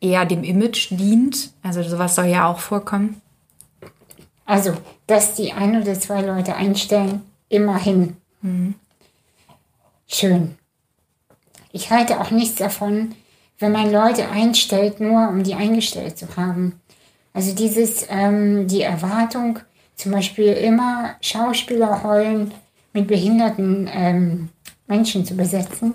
[0.00, 1.50] eher dem Image dient.
[1.62, 3.20] Also sowas soll ja auch vorkommen.
[4.44, 4.72] Also,
[5.06, 8.16] dass die ein oder zwei Leute einstellen, immerhin.
[8.40, 8.74] Mhm.
[10.06, 10.56] Schön.
[11.70, 13.14] Ich halte auch nichts davon,
[13.58, 16.80] wenn man Leute einstellt, nur um die eingestellt zu haben.
[17.34, 19.58] Also dieses, ähm, die Erwartung,
[19.96, 22.52] zum Beispiel immer Schauspielerrollen
[22.92, 24.48] mit behinderten ähm,
[24.86, 25.94] Menschen zu besetzen,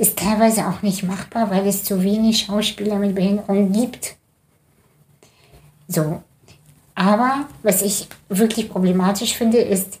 [0.00, 4.16] ist teilweise auch nicht machbar, weil es zu wenig Schauspieler mit Behinderung gibt.
[5.88, 6.22] So.
[6.94, 9.98] Aber was ich wirklich problematisch finde, ist,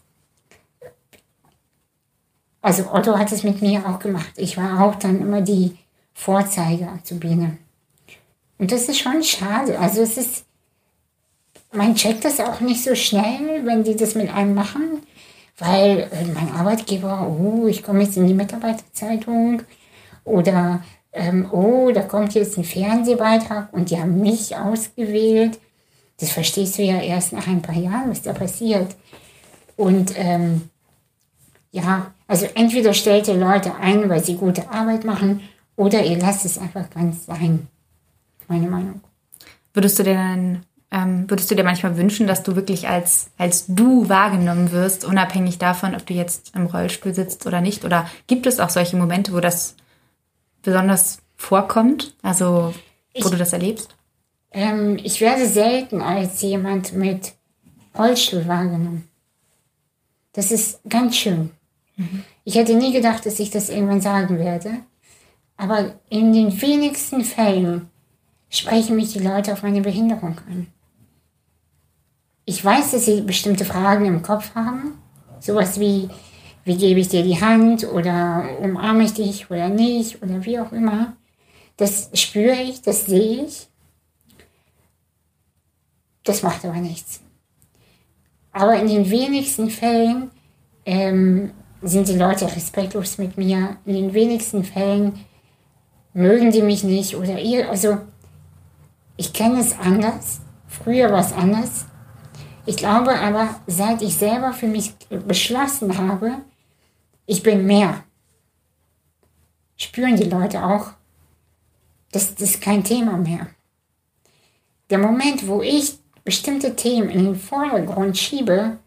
[2.62, 4.32] also Otto hat es mit mir auch gemacht.
[4.36, 5.76] Ich war auch dann immer die
[6.14, 7.58] Vorzeige zu Biene.
[8.58, 9.78] Und das ist schon schade.
[9.78, 10.44] Also es ist,
[11.72, 15.02] man checkt das auch nicht so schnell, wenn die das mit einem machen,
[15.58, 19.62] weil mein Arbeitgeber, oh, ich komme jetzt in die Mitarbeiterzeitung
[20.30, 25.58] oder ähm, oh, da kommt jetzt ein Fernsehbeitrag und die haben mich ausgewählt.
[26.18, 28.94] Das verstehst du ja erst nach ein paar Jahren, was da passiert.
[29.76, 30.68] Und ähm,
[31.72, 35.40] ja, also entweder stellt ihr Leute ein, weil sie gute Arbeit machen,
[35.76, 37.66] oder ihr lasst es einfach ganz sein.
[38.48, 39.00] Meine Meinung.
[39.72, 40.60] Würdest du dir
[40.92, 45.58] ähm, würdest du dir manchmal wünschen, dass du wirklich als, als du wahrgenommen wirst, unabhängig
[45.58, 47.84] davon, ob du jetzt im Rollstuhl sitzt oder nicht?
[47.84, 49.76] Oder gibt es auch solche Momente, wo das
[50.62, 52.14] besonders vorkommt?
[52.22, 52.74] Also, wo
[53.12, 53.94] ich, du das erlebst?
[54.52, 57.34] Ähm, ich werde selten als jemand mit
[57.96, 59.08] Rollstuhl wahrgenommen.
[60.32, 61.50] Das ist ganz schön.
[61.96, 62.24] Mhm.
[62.44, 64.80] Ich hätte nie gedacht, dass ich das irgendwann sagen werde.
[65.56, 67.90] Aber in den wenigsten Fällen
[68.48, 70.66] sprechen mich die Leute auf meine Behinderung an.
[72.44, 74.98] Ich weiß, dass sie bestimmte Fragen im Kopf haben.
[75.38, 76.08] Sowas wie,
[76.64, 80.72] wie gebe ich dir die Hand oder umarme ich dich oder nicht oder wie auch
[80.72, 81.16] immer.
[81.76, 83.68] Das spüre ich, das sehe ich.
[86.24, 87.20] Das macht aber nichts.
[88.52, 90.30] Aber in den wenigsten Fällen
[90.84, 91.52] ähm,
[91.82, 93.76] sind die Leute respektlos mit mir.
[93.86, 95.24] In den wenigsten Fällen
[96.12, 97.70] mögen die mich nicht oder ihr.
[97.70, 97.98] Also
[99.16, 100.40] ich kenne es anders.
[100.66, 101.86] Früher war es anders.
[102.70, 104.94] Ich glaube aber, seit ich selber für mich
[105.26, 106.36] beschlossen habe,
[107.26, 108.04] ich bin mehr,
[109.76, 110.92] spüren die Leute auch,
[112.12, 113.48] das, das ist kein Thema mehr.
[114.88, 118.78] Der Moment, wo ich bestimmte Themen in den Vordergrund schiebe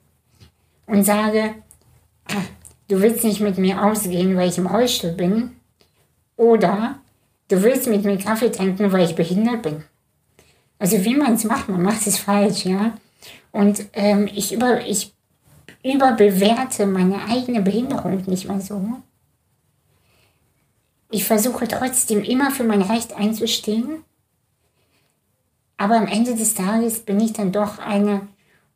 [0.85, 1.53] und sage,
[2.29, 2.45] ah,
[2.87, 5.57] du willst nicht mit mir ausgehen, weil ich im Rollstuhl bin,
[6.37, 7.01] oder
[7.49, 9.83] du willst mit mir Kaffee trinken, weil ich behindert bin.
[10.79, 12.97] Also wie man es macht, man macht es falsch, ja.
[13.51, 15.13] Und ähm, ich, über, ich
[15.83, 18.81] überbewerte meine eigene Behinderung nicht mal so.
[21.11, 24.03] Ich versuche trotzdem immer für mein Recht einzustehen
[25.83, 28.27] aber am Ende des Tages bin ich dann doch eine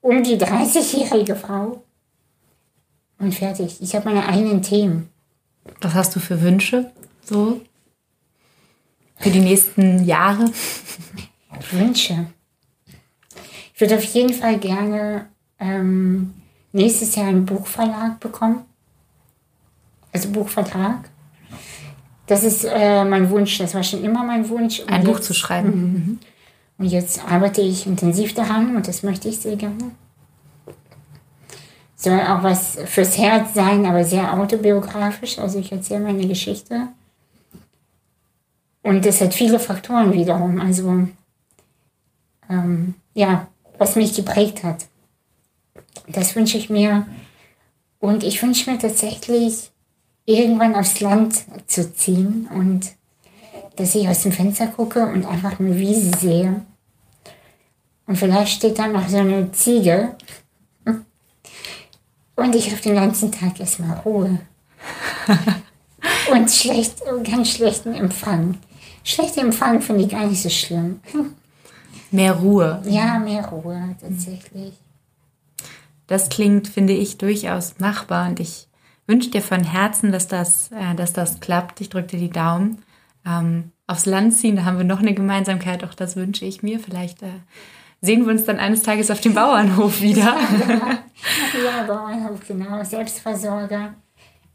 [0.01, 1.83] um die 30-jährige Frau.
[3.17, 3.81] Und fertig.
[3.81, 5.09] Ich habe meine eigenen Themen.
[5.79, 6.91] Was hast du für Wünsche
[7.23, 7.61] so
[9.15, 10.51] für die nächsten Jahre?
[11.71, 12.27] Wünsche.
[13.77, 15.27] Ich würde auf jeden Fall gerne
[15.59, 16.33] ähm,
[16.71, 18.65] nächstes Jahr einen Buchverlag bekommen.
[20.11, 21.07] Also Buchvertrag.
[22.25, 23.59] Das ist äh, mein Wunsch.
[23.59, 24.81] Das war schon immer mein Wunsch.
[24.87, 25.69] Ein Buch zu schreiben.
[25.69, 26.19] Mhm.
[26.79, 29.91] Und jetzt arbeite ich intensiv daran und das möchte ich sehr gerne.
[31.95, 35.37] Soll auch was fürs Herz sein, aber sehr autobiografisch.
[35.37, 36.87] Also ich erzähle meine Geschichte.
[38.81, 40.59] Und das hat viele Faktoren wiederum.
[40.59, 41.07] Also
[42.49, 43.47] ähm, ja,
[43.77, 44.85] was mich geprägt hat.
[46.07, 47.05] Das wünsche ich mir.
[47.99, 49.71] Und ich wünsche mir tatsächlich,
[50.25, 52.91] irgendwann aufs Land zu ziehen und
[53.77, 56.61] dass ich aus dem Fenster gucke und einfach eine Wiese sehe.
[58.05, 60.15] Und vielleicht steht da noch so eine Ziege.
[62.35, 64.39] Und ich habe den ganzen Tag erstmal Ruhe.
[66.31, 68.57] und schlecht, ganz schlechten Empfang.
[69.03, 70.99] Schlechter Empfang finde ich gar nicht so schlimm.
[72.11, 72.81] Mehr Ruhe.
[72.85, 74.73] Ja, mehr Ruhe tatsächlich.
[76.07, 78.67] Das klingt, finde ich, durchaus machbar und ich
[79.07, 81.81] wünsche dir von Herzen, dass das, äh, dass das klappt.
[81.81, 82.81] Ich drücke dir die Daumen
[83.25, 84.55] ähm, aufs Land ziehen.
[84.55, 86.79] Da haben wir noch eine Gemeinsamkeit, auch das wünsche ich mir.
[86.79, 87.41] Vielleicht äh,
[88.01, 90.37] sehen wir uns dann eines Tages auf dem Bauernhof wieder.
[91.65, 92.83] ja, Bauernhof, genau.
[92.83, 93.95] Selbstversorger.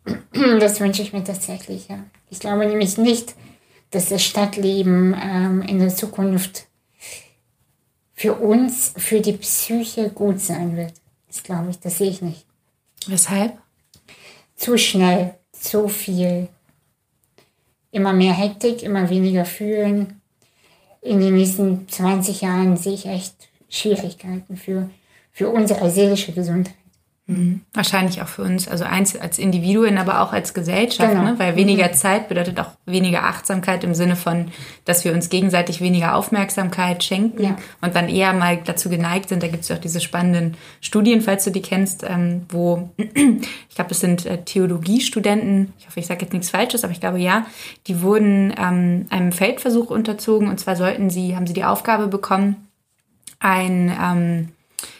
[0.59, 1.99] Das wünsche ich mir tatsächlich, ja.
[2.29, 3.37] Ich glaube nämlich nicht,
[3.91, 6.67] dass das Stadtleben ähm, in der Zukunft
[8.23, 10.93] für uns, für die Psyche gut sein wird.
[11.27, 12.47] Das glaube ich, das sehe ich nicht.
[13.09, 13.59] Weshalb?
[14.55, 16.47] Zu schnell, zu viel,
[17.91, 20.21] immer mehr Hektik, immer weniger fühlen.
[21.01, 23.35] In den nächsten 20 Jahren sehe ich echt
[23.69, 24.89] Schwierigkeiten für,
[25.33, 26.77] für unsere seelische Gesundheit.
[27.27, 27.61] Mhm.
[27.73, 31.23] Wahrscheinlich auch für uns, also eins als Individuen, aber auch als Gesellschaft, genau.
[31.23, 31.35] ne?
[31.39, 31.95] weil weniger mhm.
[31.95, 34.51] Zeit bedeutet auch weniger Achtsamkeit im Sinne von,
[34.85, 37.57] dass wir uns gegenseitig weniger Aufmerksamkeit schenken ja.
[37.81, 39.41] und dann eher mal dazu geneigt sind.
[39.41, 43.75] Da gibt es ja auch diese spannenden Studien, falls du die kennst, ähm, wo ich
[43.77, 47.21] glaube, das sind äh, Theologiestudenten, ich hoffe, ich sage jetzt nichts Falsches, aber ich glaube
[47.21, 47.47] ja,
[47.87, 52.67] die wurden ähm, einem Feldversuch unterzogen und zwar sollten sie, haben sie die Aufgabe bekommen,
[53.39, 54.49] ein ähm,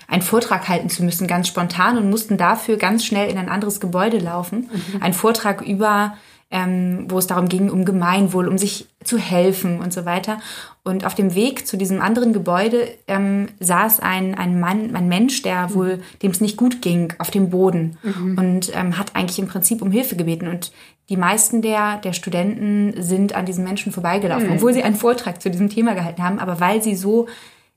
[0.09, 3.81] einen Vortrag halten zu müssen, ganz spontan und mussten dafür ganz schnell in ein anderes
[3.81, 4.71] Gebäude laufen.
[4.73, 5.03] Mhm.
[5.03, 6.15] Ein Vortrag über
[6.53, 10.39] ähm, wo es darum ging, um Gemeinwohl, um sich zu helfen und so weiter.
[10.85, 15.41] Und auf dem Weg zu diesem anderen Gebäude ähm, saß ein, ein Mann, ein Mensch,
[15.43, 18.39] der wohl, dem es nicht gut ging, auf dem Boden mhm.
[18.39, 20.47] und ähm, hat eigentlich im Prinzip um Hilfe gebeten.
[20.47, 20.73] Und
[21.09, 24.55] die meisten der, der Studenten sind an diesen Menschen vorbeigelaufen, mhm.
[24.57, 27.29] obwohl sie einen Vortrag zu diesem Thema gehalten haben, aber weil sie so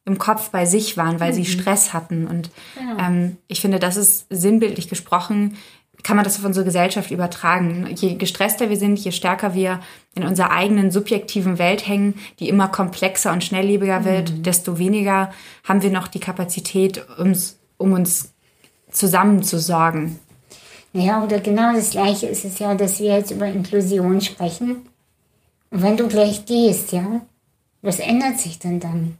[0.06, 1.36] im Kopf bei sich waren, weil mhm.
[1.36, 2.28] sie Stress hatten.
[2.28, 3.08] Und ja.
[3.08, 5.58] ähm, ich finde, das ist sinnbildlich gesprochen
[6.06, 7.88] kann man das auf unsere Gesellschaft übertragen.
[7.96, 9.80] Je gestresster wir sind, je stärker wir
[10.14, 14.44] in unserer eigenen subjektiven Welt hängen, die immer komplexer und schnelllebiger wird, mhm.
[14.44, 15.32] desto weniger
[15.64, 18.34] haben wir noch die Kapazität, uns, um uns
[18.92, 20.20] zusammenzusorgen.
[20.94, 24.88] Ja, oder genau das Gleiche ist es ja, dass wir jetzt über Inklusion sprechen.
[25.72, 27.22] Und wenn du gleich gehst, ja,
[27.82, 29.18] was ändert sich denn dann?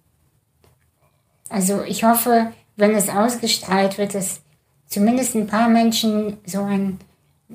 [1.50, 4.42] Also ich hoffe, wenn es ausgestrahlt wird, dass
[4.88, 7.00] zumindest ein paar Menschen so ein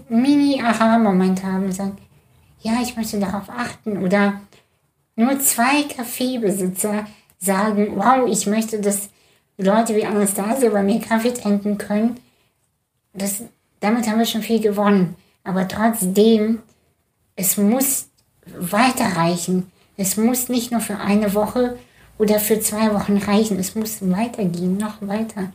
[0.08, 1.98] Mini-Aha-Moment haben und sagen,
[2.60, 4.02] ja, ich möchte darauf achten.
[4.04, 4.40] Oder
[5.16, 7.06] nur zwei Kaffeebesitzer
[7.38, 9.08] sagen, wow, ich möchte, dass
[9.56, 12.18] Leute wie Anastasia bei mir Kaffee trinken können.
[13.12, 13.42] Das,
[13.80, 15.16] damit haben wir schon viel gewonnen.
[15.44, 16.60] Aber trotzdem,
[17.36, 18.08] es muss
[18.46, 19.70] weiterreichen.
[19.96, 21.78] Es muss nicht nur für eine Woche
[22.20, 23.58] oder für zwei Wochen reichen.
[23.58, 25.52] Es muss weitergehen, noch weiter.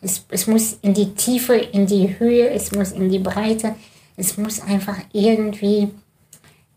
[0.00, 3.74] Es, es muss in die Tiefe, in die Höhe, es muss in die Breite.
[4.16, 5.90] Es muss einfach irgendwie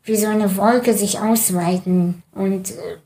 [0.03, 2.97] wie so eine Wolke sich ausweiten und äh,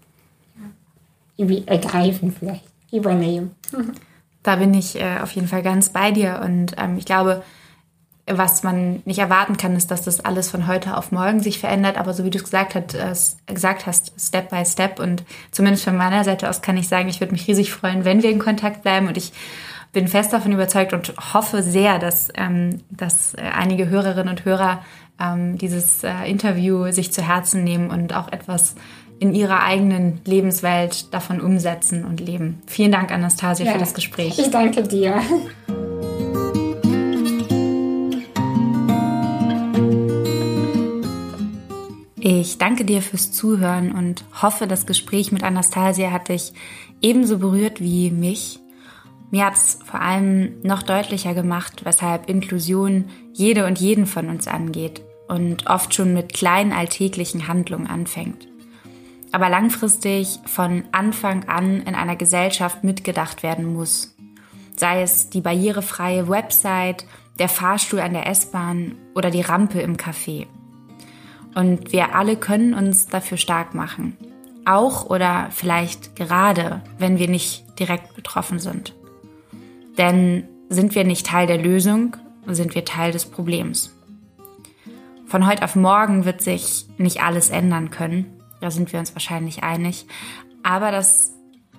[1.36, 3.52] irgendwie ergreifen vielleicht, übernehmen.
[4.44, 7.44] Da bin ich äh, auf jeden Fall ganz bei dir und ähm, ich glaube,
[8.26, 11.98] was man nicht erwarten kann, ist, dass das alles von heute auf morgen sich verändert.
[11.98, 13.14] Aber so wie du es gesagt, hat, äh,
[13.54, 15.00] gesagt hast, Step by Step.
[15.00, 18.24] Und zumindest von meiner Seite aus kann ich sagen, ich würde mich riesig freuen, wenn
[18.24, 19.08] wir in Kontakt bleiben.
[19.08, 19.34] Und ich
[19.92, 24.84] bin fest davon überzeugt und hoffe sehr, dass, ähm, dass äh, einige Hörerinnen und Hörer
[25.20, 28.76] ähm, dieses äh, Interview sich zu Herzen nehmen und auch etwas
[29.20, 32.62] in ihrer eigenen Lebenswelt davon umsetzen und leben.
[32.68, 34.38] Vielen Dank, Anastasia, ja, für das Gespräch.
[34.40, 35.22] Ich danke dir.
[42.26, 46.54] Ich danke dir fürs Zuhören und hoffe, das Gespräch mit Anastasia hat dich
[47.02, 48.62] ebenso berührt wie mich.
[49.30, 54.48] Mir hat es vor allem noch deutlicher gemacht, weshalb Inklusion jede und jeden von uns
[54.48, 58.48] angeht und oft schon mit kleinen alltäglichen Handlungen anfängt.
[59.34, 64.16] Aber langfristig von Anfang an in einer Gesellschaft mitgedacht werden muss.
[64.78, 67.06] Sei es die barrierefreie Website,
[67.38, 70.48] der Fahrstuhl an der S-Bahn oder die Rampe im Café.
[71.56, 74.18] Und wir alle können uns dafür stark machen.
[74.66, 78.94] Auch oder vielleicht gerade, wenn wir nicht direkt betroffen sind.
[79.98, 83.94] Denn sind wir nicht Teil der Lösung, sind wir Teil des Problems.
[85.28, 89.64] Von heute auf morgen wird sich nicht alles ändern können, da sind wir uns wahrscheinlich
[89.64, 90.06] einig,
[90.64, 91.34] aber das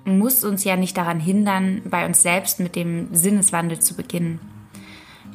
[0.05, 4.41] muss uns ja nicht daran hindern, bei uns selbst mit dem Sinneswandel zu beginnen.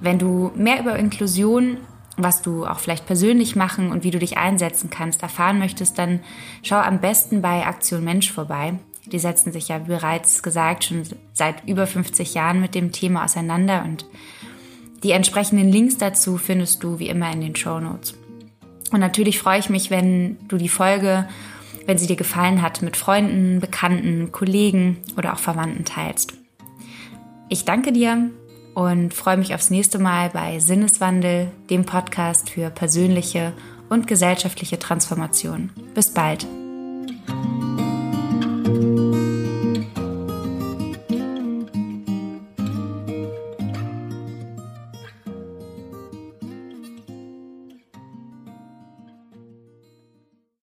[0.02, 1.78] Wenn du mehr über Inklusion,
[2.24, 6.20] was du auch vielleicht persönlich machen und wie du dich einsetzen kannst, erfahren möchtest, dann
[6.64, 8.74] schau am besten bei Aktion Mensch vorbei.
[9.06, 11.04] Die setzen sich ja, wie bereits gesagt, schon
[11.34, 14.06] seit über 50 Jahren mit dem Thema auseinander und
[15.04, 18.16] die entsprechenden Links dazu findest du wie immer in den Show Notes.
[18.92, 21.28] Und natürlich freue ich mich, wenn du die Folge,
[21.86, 26.34] wenn sie dir gefallen hat, mit Freunden, Bekannten, Kollegen oder auch Verwandten teilst.
[27.48, 28.30] Ich danke dir
[28.80, 33.52] und freue mich aufs nächste Mal bei Sinneswandel, dem Podcast für persönliche
[33.90, 35.72] und gesellschaftliche Transformation.
[35.94, 36.48] Bis bald.